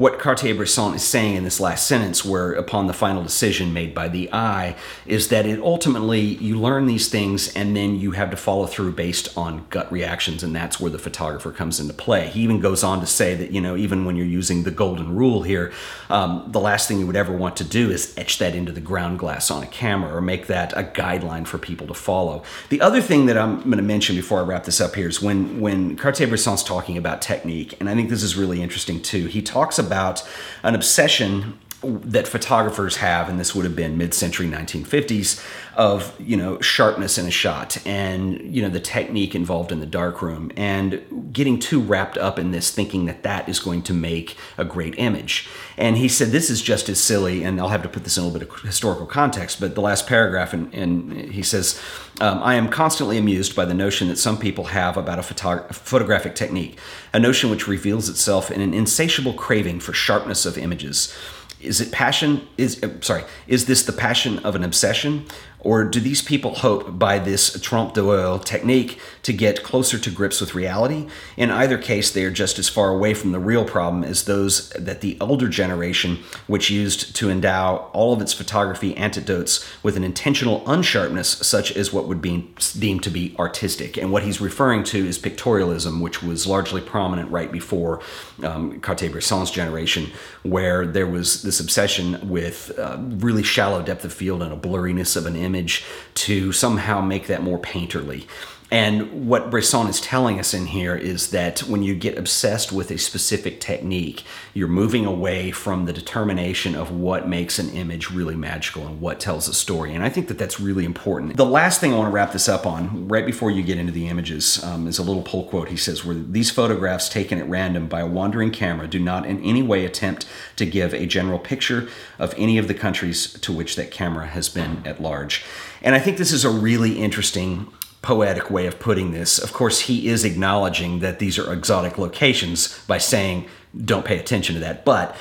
what 0.01 0.19
Cartier-Bresson 0.19 0.95
is 0.95 1.03
saying 1.03 1.35
in 1.35 1.45
this 1.45 1.61
last 1.61 1.87
sentence, 1.87 2.25
where 2.25 2.53
upon 2.53 2.87
the 2.87 2.93
final 2.95 3.23
decision 3.23 3.75
made 3.75 3.95
by 3.95 4.09
the 4.09 4.33
eye, 4.33 4.75
is 5.05 5.29
that 5.29 5.45
it 5.45 5.61
ultimately 5.61 6.21
you 6.21 6.59
learn 6.59 6.87
these 6.87 7.11
things 7.11 7.55
and 7.55 7.77
then 7.77 8.01
you 8.01 8.13
have 8.13 8.31
to 8.31 8.37
follow 8.37 8.65
through 8.65 8.93
based 8.93 9.37
on 9.37 9.67
gut 9.69 9.93
reactions, 9.93 10.43
and 10.43 10.57
that's 10.57 10.81
where 10.81 10.91
the 10.91 10.99
photographer 10.99 11.53
comes 11.53 11.79
into 11.79 11.93
play. 11.93 12.29
He 12.29 12.41
even 12.41 12.61
goes 12.61 12.83
on 12.83 13.01
to 13.01 13.07
say 13.07 13.35
that 13.35 13.51
you 13.51 13.61
know 13.61 13.77
even 13.77 14.07
when 14.07 14.17
you're 14.17 14.25
using 14.25 14.63
the 14.63 14.71
golden 14.71 15.15
rule 15.15 15.43
here, 15.43 15.71
um, 16.09 16.47
the 16.49 16.61
last 16.61 16.89
thing 16.89 16.99
you 16.99 17.07
would 17.07 17.15
ever 17.15 17.37
want 17.37 17.55
to 17.57 17.65
do 17.65 17.91
is 17.91 18.15
etch 18.17 18.39
that 18.39 18.55
into 18.55 18.73
the 18.73 18.81
ground 18.81 19.19
glass 19.19 19.51
on 19.51 19.63
a 19.63 19.67
camera 19.67 20.17
or 20.17 20.23
make 20.23 20.47
that 20.47 20.73
a 20.79 20.83
guideline 20.83 21.47
for 21.47 21.59
people 21.59 21.87
to 21.87 21.95
follow. 21.95 22.43
The 22.71 22.81
other 22.81 23.03
thing 23.03 23.27
that 23.27 23.37
I'm 23.37 23.59
going 23.65 23.77
to 23.77 23.83
mention 23.83 24.17
before 24.17 24.39
I 24.39 24.45
wrap 24.45 24.65
this 24.65 24.81
up 24.81 24.95
here 24.95 25.09
is 25.09 25.21
when 25.21 25.61
when 25.61 25.95
Cartier-Bresson's 25.99 26.65
talking 26.65 26.97
about 26.97 27.21
technique, 27.21 27.77
and 27.81 27.91
I 27.91 27.95
think 27.95 28.09
this 28.09 28.23
is 28.23 28.35
really 28.35 28.63
interesting 28.63 29.03
too. 29.03 29.27
He 29.27 29.43
talks 29.43 29.79
about 29.79 29.90
about 29.91 30.23
an 30.63 30.75
obsession 30.75 31.59
that 31.83 32.29
photographers 32.29 32.97
have, 32.97 33.29
and 33.29 33.41
this 33.41 33.55
would 33.55 33.65
have 33.65 33.75
been 33.75 33.97
mid-century 33.97 34.47
1950s, 34.47 35.43
of 35.77 36.15
you 36.21 36.37
know 36.37 36.61
sharpness 36.61 37.17
in 37.17 37.27
a 37.27 37.31
shot 37.31 37.79
and 37.87 38.55
you 38.55 38.61
know 38.61 38.69
the 38.69 38.81
technique 38.81 39.35
involved 39.35 39.73
in 39.73 39.81
the 39.81 39.87
darkroom, 39.87 40.51
and 40.57 41.31
getting 41.33 41.59
too 41.59 41.81
wrapped 41.81 42.19
up 42.19 42.39
in 42.39 42.51
this, 42.51 42.71
thinking 42.71 43.07
that 43.07 43.23
that 43.23 43.49
is 43.49 43.59
going 43.59 43.83
to 43.83 43.95
make 43.95 44.37
a 44.59 44.65
great 44.65 44.95
image. 44.99 45.49
And 45.79 45.97
he 45.97 46.09
said 46.09 46.29
this 46.29 46.51
is 46.51 46.61
just 46.61 46.89
as 46.91 47.01
silly, 47.01 47.43
and 47.43 47.59
I'll 47.59 47.69
have 47.69 47.83
to 47.83 47.89
put 47.89 48.05
this 48.05 48.19
in 48.19 48.25
a 48.25 48.27
little 48.27 48.39
bit 48.41 48.49
of 48.51 48.61
historical 48.63 49.07
context. 49.07 49.59
But 49.59 49.75
the 49.75 49.81
last 49.81 50.07
paragraph, 50.07 50.53
and, 50.53 50.73
and 50.75 51.13
he 51.31 51.43
says, 51.43 51.81
um, 52.21 52.43
"I 52.43 52.55
am 52.55 52.69
constantly 52.69 53.17
amused 53.17 53.57
by 53.57 53.65
the 53.65 53.75
notion 53.75 54.09
that 54.09 54.17
some 54.19 54.39
people 54.39 54.65
have 54.65 54.99
about 54.99 55.19
a 55.19 55.23
photog- 55.23 55.75
photographic 55.75 56.35
technique, 56.35 56.79
a 57.15 57.19
notion 57.19 57.49
which 57.49 57.67
reveals 57.67 58.11
itself 58.11 58.51
in 58.51 58.61
an 58.61 58.75
insatiable 58.75 59.33
craving 59.33 59.81
for 59.81 59.95
sharpness 59.95 60.45
of 60.45 60.59
images." 60.59 61.17
Is 61.61 61.81
it 61.81 61.93
passion? 61.93 62.47
Is 62.57 62.83
uh, 62.83 63.01
sorry 63.01 63.25
is 63.47 63.67
this 63.67 63.85
the 63.85 63.93
passion 63.93 64.39
of 64.41 64.55
an 64.55 64.65
obsession 64.65 65.27
or 65.63 65.85
do 65.85 66.01
these 66.01 66.23
people 66.23 66.57
hope 66.57 66.99
by 66.99 67.19
this 67.19 67.61
trompe 67.61 67.97
l'oeil 67.97 68.39
technique 68.39 68.99
to 69.23 69.33
get 69.33 69.63
closer 69.63 69.99
to 69.99 70.11
grips 70.11 70.41
with 70.41 70.55
reality? 70.55 71.07
In 71.37 71.51
either 71.51 71.77
case, 71.77 72.11
they 72.11 72.25
are 72.25 72.31
just 72.31 72.59
as 72.59 72.69
far 72.69 72.89
away 72.89 73.15
from 73.15 73.33
the 73.33 73.39
real 73.39 73.65
problem 73.65 74.03
as 74.03 74.25
those 74.25 74.71
that 74.71 75.01
the 75.01 75.17
older 75.21 75.49
generation, 75.49 76.19
which 76.47 76.71
used 76.71 77.15
to 77.17 77.31
endow 77.31 77.91
all 77.93 78.13
of 78.13 78.23
its 78.23 78.33
photography 78.33 78.97
antidotes 78.97 79.67
with 79.83 79.97
an 79.97 80.05
intentional 80.05 80.63
unsharpness, 80.63 81.45
such 81.45 81.77
as 81.77 81.93
what 81.93 82.09
would 82.09 82.23
be 82.23 82.49
deemed 82.79 83.03
to 83.03 83.11
be 83.11 83.35
artistic. 83.39 83.97
And 83.97 84.11
what 84.11 84.23
he's 84.23 84.41
referring 84.41 84.85
to 84.85 85.07
is 85.07 85.19
pictorialism, 85.19 86.01
which 86.01 86.23
was 86.23 86.47
largely 86.47 86.81
prominent 86.81 87.31
right 87.31 87.53
before 87.53 88.01
um, 88.43 88.81
Cartier-Bresson's 88.81 89.51
generation, 89.51 90.11
where 90.43 90.87
there 90.87 91.07
was 91.07 91.43
this 91.43 91.61
obsession 91.61 92.29
with 92.29 92.77
uh, 92.79 92.97
really 93.01 93.43
shallow 93.43 93.83
depth 93.83 94.05
of 94.05 94.13
field 94.13 94.43
and 94.43 94.53
a 94.53 94.57
blurriness 94.57 95.17
of 95.17 95.27
an 95.27 95.37
image 95.37 95.50
image 95.51 95.85
to 96.15 96.53
somehow 96.53 97.01
make 97.01 97.27
that 97.27 97.43
more 97.43 97.59
painterly. 97.59 98.27
And 98.71 99.29
what 99.29 99.51
Bresson 99.51 99.89
is 99.89 100.01
telling 100.01 100.39
us 100.39 100.55
in 100.55 100.67
here 100.67 100.95
is 100.95 101.31
that 101.31 101.61
when 101.61 101.83
you 101.83 101.95
get 101.95 102.17
obsessed 102.17 102.71
with 102.71 102.93
a 102.93 102.99
specific 102.99 103.61
technique, 103.61 104.23
you're 104.55 104.69
moving 104.69 105.07
away 105.07 105.51
from 105.51 105.87
the 105.87 105.93
determination 105.93 106.77
of 106.77 106.93
what 106.93 107.29
makes 107.29 107.59
an 107.59 107.71
image 107.71 108.11
really 108.13 108.37
magical 108.37 108.87
and 108.87 109.01
what 109.01 109.19
tells 109.19 109.49
a 109.49 109.55
story. 109.55 109.93
And 109.93 110.05
I 110.05 110.09
think 110.09 110.29
that 110.29 110.39
that's 110.39 110.61
really 110.61 110.85
important. 110.85 111.37
The 111.37 111.45
last 111.45 111.81
thing 111.81 111.93
I 111.93 111.97
want 111.97 112.11
to 112.11 112.15
wrap 112.15 112.33
this 112.33 112.49
up 112.49 112.65
on, 112.65 113.09
right 113.09 113.27
before 113.27 113.51
you 113.51 113.65
get 113.65 113.79
into 113.79 113.93
the 113.93 114.07
images, 114.07 114.63
um, 114.63 114.87
is 114.87 114.99
a 114.99 115.03
little 115.03 115.23
pull 115.23 115.45
quote. 115.45 115.69
He 115.69 115.77
says, 115.77 116.05
where 116.05 116.15
these 116.15 116.51
photographs 116.51 117.09
taken 117.09 117.39
at 117.39 117.49
random 117.49 117.89
by 117.89 118.01
a 118.01 118.07
wandering 118.07 118.53
camera 118.53 118.87
do 118.87 119.01
not 119.01 119.27
in 119.27 119.43
any 119.43 119.63
way 119.63 119.85
attempt 119.85 120.27
to 120.57 120.65
give 120.65 120.95
a 120.95 121.07
general 121.07 121.41
picture 121.41 121.89
of 122.21 122.35
any 122.37 122.57
of 122.57 122.69
the 122.69 122.75
countries 122.75 123.33
to 123.41 123.53
which 123.53 123.75
that 123.75 123.91
camera 123.91 124.29
has 124.29 124.49
been 124.49 124.83
at 124.87 125.03
large. 125.03 125.45
And 125.83 125.97
I 125.97 125.99
think 125.99 126.19
this 126.19 126.31
is 126.31 126.45
a 126.45 126.51
really 126.51 126.99
interesting 126.99 127.67
poetic 128.03 128.51
way 128.51 128.67
of 128.67 128.79
putting 128.79 129.13
this. 129.13 129.39
Of 129.39 129.53
course, 129.53 129.81
he 129.81 130.09
is 130.09 130.25
acknowledging 130.25 131.01
that 131.01 131.19
these 131.19 131.39
are 131.39 131.53
exotic 131.53 131.99
locations 131.99 132.79
by 132.87 132.99
saying, 132.99 133.47
don't 133.85 134.05
pay 134.05 134.19
attention 134.19 134.55
to 134.55 134.61
that. 134.61 134.85
But 134.85 135.15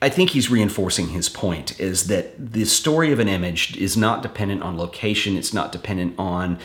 I 0.00 0.08
think 0.08 0.30
he's 0.30 0.50
reinforcing 0.50 1.08
his 1.08 1.28
point 1.28 1.80
is 1.80 2.06
that 2.06 2.52
the 2.52 2.66
story 2.66 3.10
of 3.10 3.18
an 3.18 3.28
image 3.28 3.76
is 3.76 3.96
not 3.96 4.22
dependent 4.22 4.62
on 4.62 4.76
location, 4.76 5.36
it's 5.36 5.52
not 5.52 5.72
dependent 5.72 6.14
on 6.18 6.58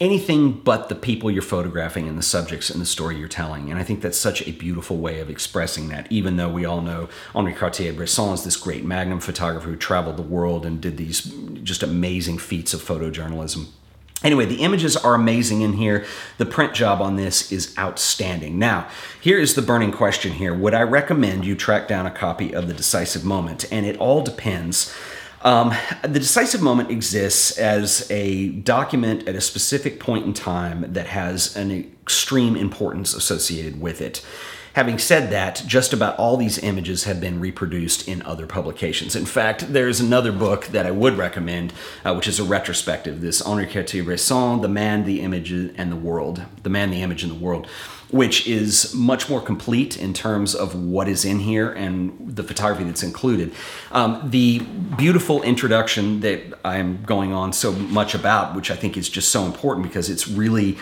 anything 0.00 0.52
but 0.52 0.88
the 0.88 0.94
people 0.94 1.28
you're 1.30 1.42
photographing 1.42 2.08
and 2.08 2.16
the 2.16 2.22
subjects 2.22 2.70
and 2.70 2.80
the 2.80 2.86
story 2.86 3.16
you're 3.16 3.28
telling. 3.28 3.68
And 3.68 3.80
I 3.80 3.82
think 3.82 4.00
that's 4.00 4.16
such 4.16 4.46
a 4.46 4.52
beautiful 4.52 4.96
way 4.96 5.18
of 5.20 5.28
expressing 5.28 5.88
that, 5.88 6.06
even 6.08 6.36
though 6.36 6.48
we 6.48 6.64
all 6.64 6.80
know 6.80 7.08
Henri 7.34 7.52
Cartier-Bresson 7.52 8.32
is 8.32 8.44
this 8.44 8.56
great 8.56 8.84
magnum 8.84 9.20
photographer 9.20 9.68
who 9.68 9.76
traveled 9.76 10.16
the 10.16 10.22
world 10.22 10.64
and 10.64 10.80
did 10.80 10.96
these 10.96 11.22
just 11.64 11.82
amazing 11.82 12.38
feats 12.38 12.72
of 12.72 12.80
photojournalism. 12.80 13.66
Anyway, 14.24 14.44
the 14.44 14.62
images 14.62 14.96
are 14.96 15.14
amazing 15.14 15.60
in 15.60 15.74
here. 15.74 16.04
The 16.38 16.46
print 16.46 16.74
job 16.74 17.00
on 17.00 17.14
this 17.14 17.52
is 17.52 17.72
outstanding. 17.78 18.58
Now, 18.58 18.88
here 19.20 19.38
is 19.38 19.54
the 19.54 19.62
burning 19.62 19.92
question 19.92 20.32
here. 20.32 20.52
Would 20.52 20.74
I 20.74 20.82
recommend 20.82 21.44
you 21.44 21.54
track 21.54 21.86
down 21.86 22.04
a 22.04 22.10
copy 22.10 22.52
of 22.52 22.66
The 22.66 22.74
Decisive 22.74 23.24
Moment? 23.24 23.70
And 23.70 23.86
it 23.86 23.96
all 23.98 24.22
depends. 24.22 24.92
Um, 25.42 25.72
the 26.02 26.18
Decisive 26.18 26.60
Moment 26.60 26.90
exists 26.90 27.56
as 27.58 28.10
a 28.10 28.48
document 28.48 29.28
at 29.28 29.36
a 29.36 29.40
specific 29.40 30.00
point 30.00 30.26
in 30.26 30.34
time 30.34 30.92
that 30.92 31.06
has 31.06 31.54
an 31.56 31.70
extreme 31.70 32.56
importance 32.56 33.14
associated 33.14 33.80
with 33.80 34.00
it. 34.00 34.24
Having 34.74 34.98
said 34.98 35.30
that, 35.30 35.62
just 35.66 35.92
about 35.92 36.16
all 36.18 36.36
these 36.36 36.58
images 36.58 37.04
have 37.04 37.20
been 37.20 37.40
reproduced 37.40 38.06
in 38.06 38.22
other 38.22 38.46
publications. 38.46 39.16
In 39.16 39.26
fact, 39.26 39.72
there's 39.72 40.00
another 40.00 40.32
book 40.32 40.66
that 40.66 40.86
I 40.86 40.90
would 40.90 41.16
recommend, 41.16 41.72
uh, 42.04 42.14
which 42.14 42.28
is 42.28 42.38
a 42.38 42.44
retrospective. 42.44 43.20
This 43.20 43.40
Henri 43.40 43.66
Cartier-Bresson, 43.66 44.60
The 44.60 44.68
Man, 44.68 45.04
the 45.04 45.20
Image, 45.20 45.50
and 45.50 45.90
the 45.90 45.96
World. 45.96 46.42
The 46.62 46.70
Man, 46.70 46.90
the 46.90 47.02
Image, 47.02 47.22
and 47.22 47.32
the 47.32 47.44
World 47.44 47.66
which 48.10 48.46
is 48.46 48.94
much 48.94 49.28
more 49.28 49.40
complete 49.40 49.96
in 49.98 50.14
terms 50.14 50.54
of 50.54 50.74
what 50.74 51.08
is 51.08 51.24
in 51.24 51.40
here 51.40 51.70
and 51.72 52.34
the 52.34 52.42
photography 52.42 52.84
that's 52.84 53.02
included. 53.02 53.52
Um, 53.92 54.30
the 54.30 54.60
beautiful 54.96 55.42
introduction 55.42 56.20
that 56.20 56.40
I'm 56.64 57.02
going 57.02 57.32
on 57.32 57.52
so 57.52 57.72
much 57.72 58.14
about, 58.14 58.54
which 58.56 58.70
I 58.70 58.76
think 58.76 58.96
is 58.96 59.08
just 59.08 59.30
so 59.30 59.44
important 59.44 59.86
because 59.86 60.08
it's 60.08 60.26
really 60.26 60.78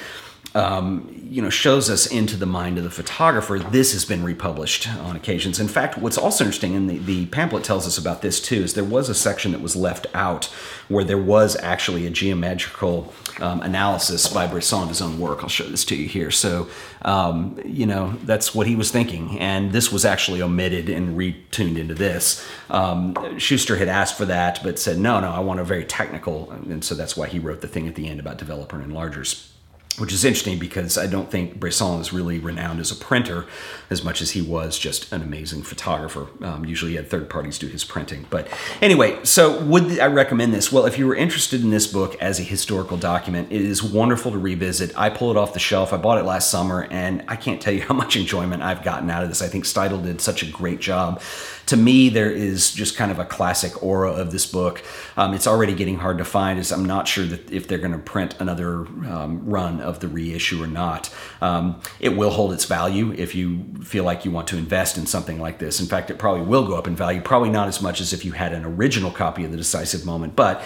um, 0.57 1.13
you 1.29 1.43
know, 1.43 1.51
shows 1.51 1.91
us 1.91 2.07
into 2.07 2.35
the 2.35 2.47
mind 2.47 2.79
of 2.79 2.85
the 2.85 2.91
photographer. 2.91 3.59
This 3.59 3.93
has 3.93 4.07
been 4.07 4.25
republished 4.25 4.89
on 4.89 5.15
occasions. 5.15 5.61
In 5.61 5.69
fact, 5.69 5.99
what's 5.99 6.17
also 6.17 6.45
interesting, 6.45 6.75
and 6.75 6.89
the, 6.89 6.97
the 6.97 7.27
pamphlet 7.27 7.63
tells 7.63 7.87
us 7.87 7.99
about 7.99 8.23
this 8.23 8.41
too, 8.41 8.63
is 8.63 8.73
there 8.73 8.83
was 8.83 9.11
a 9.11 9.15
section 9.15 9.53
that 9.53 9.61
was 9.61 9.77
left 9.77 10.07
out 10.15 10.47
where 10.89 11.05
there 11.05 11.19
was 11.19 11.57
actually 11.63 12.07
a 12.07 12.11
geometrical 12.11 13.13
um, 13.41 13.61
analysis 13.61 14.29
by 14.29 14.47
Bresson 14.47 14.85
of 14.85 14.89
his 14.89 15.03
own 15.03 15.21
work. 15.21 15.43
I'll 15.43 15.51
show 15.51 15.65
this 15.65 15.85
to 15.87 15.95
you 15.95 16.09
here. 16.09 16.31
So, 16.31 16.69
um, 17.03 17.61
you 17.67 17.85
know, 17.85 18.15
that's 18.23 18.55
what 18.55 18.67
he 18.67 18.77
was 18.77 18.91
thinking. 18.91 19.39
And 19.39 19.73
this 19.73 19.93
was 19.93 20.07
actually 20.07 20.41
omitted 20.41 20.89
and 20.89 21.19
retuned 21.19 21.77
into 21.77 21.93
this. 21.93 22.47
Um, 22.71 23.39
Schuster 23.39 23.77
had 23.77 23.89
asked 23.89 24.17
for 24.17 24.25
that, 24.25 24.61
but 24.63 24.79
said, 24.79 24.99
no, 24.99 25.21
no, 25.21 25.33
I 25.33 25.41
want 25.41 25.61
a 25.61 25.65
very 25.65 25.85
technical. 25.85 26.51
And 26.51 26.83
so 26.83 26.95
that's 26.95 27.15
why 27.15 27.27
he 27.27 27.39
wrote 27.39 27.61
the 27.61 27.69
thing 27.69 27.87
at 27.87 27.95
the 27.95 28.09
end 28.09 28.21
about 28.21 28.39
developer 28.39 28.81
and 28.81 28.91
enlargers 28.91 29.51
which 29.99 30.13
is 30.13 30.25
interesting 30.25 30.59
because 30.59 30.99
I 30.99 31.07
don't 31.07 31.31
think 31.31 31.59
Bresson 31.59 32.01
is 32.01 32.13
really 32.13 32.39
renowned 32.39 32.81
as 32.81 32.91
a 32.91 32.95
printer 32.95 33.47
as 33.89 34.05
much 34.05 34.21
as 34.21 34.33
he 34.33 34.43
was 34.43 34.79
just 34.79 35.11
an 35.13 35.23
amazing 35.23 35.63
photographer. 35.63 36.29
Um, 36.43 36.67
usually 36.67 36.93
he 36.93 36.97
had 36.97 37.09
third 37.09 37.31
parties 37.31 37.59
do 37.59 37.67
his 37.67 37.85
printing. 37.85 38.27
But 38.29 38.49
anyway, 38.83 39.19
so 39.25 39.59
would 39.63 39.99
I 39.99 40.07
recommend 40.07 40.53
this? 40.53 40.71
Well, 40.71 40.85
if 40.85 40.99
you 40.99 41.07
were 41.07 41.15
interested 41.15 41.63
in 41.63 41.71
this 41.71 41.87
book 41.87 42.15
as 42.21 42.39
a 42.39 42.43
historical 42.43 42.99
document, 42.99 43.51
it 43.51 43.63
is 43.63 43.83
wonderful 43.83 44.33
to 44.33 44.39
revisit. 44.39 44.93
I 44.99 45.09
pull 45.09 45.31
it 45.31 45.37
off 45.37 45.55
the 45.55 45.61
shelf. 45.61 45.93
I 45.93 45.97
bought 45.97 46.19
it 46.19 46.25
last 46.25 46.51
summer 46.51 46.87
and 46.91 47.25
I 47.27 47.37
can't 47.37 47.61
tell 47.61 47.73
you 47.73 47.83
how 47.83 47.95
much 48.07 48.17
enjoyment 48.17 48.63
I've 48.63 48.83
gotten 48.83 49.09
out 49.09 49.23
of 49.23 49.31
this. 49.31 49.41
I 49.41 49.49
think 49.49 49.65
Steidl 49.65 50.03
did 50.03 50.21
such 50.21 50.43
a 50.43 50.47
great 50.47 50.81
job 50.81 51.23
to 51.67 51.77
me, 51.77 52.09
there 52.09 52.31
is 52.31 52.73
just 52.73 52.97
kind 52.97 53.11
of 53.11 53.19
a 53.19 53.25
classic 53.25 53.83
aura 53.83 54.13
of 54.13 54.31
this 54.31 54.47
book. 54.47 54.83
Um, 55.17 55.35
it's 55.35 55.47
already 55.47 55.75
getting 55.75 55.99
hard 55.99 56.19
to 56.19 56.25
find, 56.25 56.59
as 56.59 56.71
I'm 56.71 56.85
not 56.85 57.09
sure 57.09 57.27
that 57.27 57.51
if 57.51 57.67
they're 57.67 57.79
going 57.79 57.93
to 57.93 57.99
print 57.99 58.37
another 58.39 58.87
um, 59.09 59.45
run 59.45 59.81
of 59.81 59.99
the 60.01 60.09
reissue 60.09 60.63
or 60.63 60.69
not. 60.69 61.13
Um, 61.41 61.81
it 61.99 62.17
will 62.17 62.31
hold 62.31 62.53
its 62.53 62.65
value 62.65 63.13
if 63.13 63.35
you 63.35 63.65
feel 63.83 64.05
like 64.05 64.25
you 64.25 64.31
want 64.31 64.47
to 64.49 64.57
invest 64.57 64.97
in 64.97 65.07
something 65.07 65.41
like 65.41 65.59
this. 65.59 65.81
In 65.81 65.87
fact, 65.87 66.11
it 66.11 66.19
probably 66.19 66.43
will 66.43 66.67
go 66.67 66.77
up 66.77 66.87
in 66.87 66.95
value, 66.95 67.21
probably 67.21 67.51
not 67.51 67.67
as 67.67 67.83
much 67.83 68.01
as 68.01 68.13
if 68.13 68.25
you 68.25 68.33
had 68.33 68.53
an 68.53 68.65
original 68.65 69.11
copy 69.11 69.45
of 69.45 69.51
The 69.51 69.57
Decisive 69.57 70.07
Moment, 70.07 70.37
but 70.37 70.63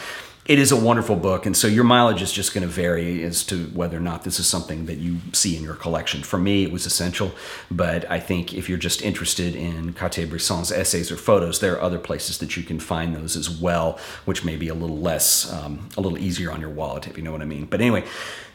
it 0.50 0.58
is 0.58 0.72
a 0.72 0.76
wonderful 0.76 1.14
book, 1.14 1.46
and 1.46 1.56
so 1.56 1.68
your 1.68 1.84
mileage 1.84 2.22
is 2.22 2.32
just 2.32 2.52
going 2.52 2.62
to 2.62 2.68
vary 2.68 3.22
as 3.22 3.44
to 3.44 3.66
whether 3.66 3.96
or 3.96 4.00
not 4.00 4.24
this 4.24 4.40
is 4.40 4.48
something 4.48 4.86
that 4.86 4.98
you 4.98 5.18
see 5.32 5.56
in 5.56 5.62
your 5.62 5.76
collection. 5.76 6.24
For 6.24 6.38
me, 6.40 6.64
it 6.64 6.72
was 6.72 6.86
essential, 6.86 7.30
but 7.70 8.10
I 8.10 8.18
think 8.18 8.52
if 8.52 8.68
you're 8.68 8.76
just 8.76 9.00
interested 9.00 9.54
in 9.54 9.92
Cartier-Bresson's 9.92 10.72
essays 10.72 11.12
or 11.12 11.16
photos, 11.16 11.60
there 11.60 11.74
are 11.76 11.80
other 11.80 12.00
places 12.00 12.38
that 12.38 12.56
you 12.56 12.64
can 12.64 12.80
find 12.80 13.14
those 13.14 13.36
as 13.36 13.48
well, 13.48 14.00
which 14.24 14.44
may 14.44 14.56
be 14.56 14.66
a 14.66 14.74
little 14.74 14.98
less, 14.98 15.52
um, 15.52 15.88
a 15.96 16.00
little 16.00 16.18
easier 16.18 16.50
on 16.50 16.60
your 16.60 16.70
wallet, 16.70 17.06
if 17.06 17.16
you 17.16 17.22
know 17.22 17.30
what 17.30 17.42
I 17.42 17.44
mean. 17.44 17.66
But 17.66 17.80
anyway, 17.80 18.02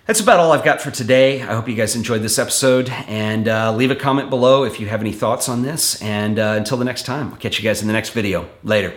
that's 0.05 0.19
about 0.19 0.41
all 0.41 0.51
I've 0.51 0.65
got 0.65 0.81
for 0.81 0.91
today. 0.91 1.43
I 1.43 1.53
hope 1.55 1.69
you 1.69 1.75
guys 1.75 1.95
enjoyed 1.95 2.21
this 2.21 2.37
episode, 2.37 2.89
and 3.07 3.47
uh, 3.47 3.71
leave 3.73 3.91
a 3.91 3.95
comment 3.95 4.29
below 4.29 4.65
if 4.65 4.81
you 4.81 4.87
have 4.87 4.99
any 4.99 5.13
thoughts 5.13 5.47
on 5.47 5.61
this. 5.61 6.01
And 6.01 6.39
uh, 6.39 6.55
until 6.57 6.75
the 6.75 6.83
next 6.83 7.05
time, 7.05 7.31
I'll 7.31 7.39
catch 7.39 7.57
you 7.57 7.63
guys 7.63 7.79
in 7.79 7.87
the 7.87 7.93
next 7.93 8.09
video. 8.09 8.49
Later. 8.63 8.93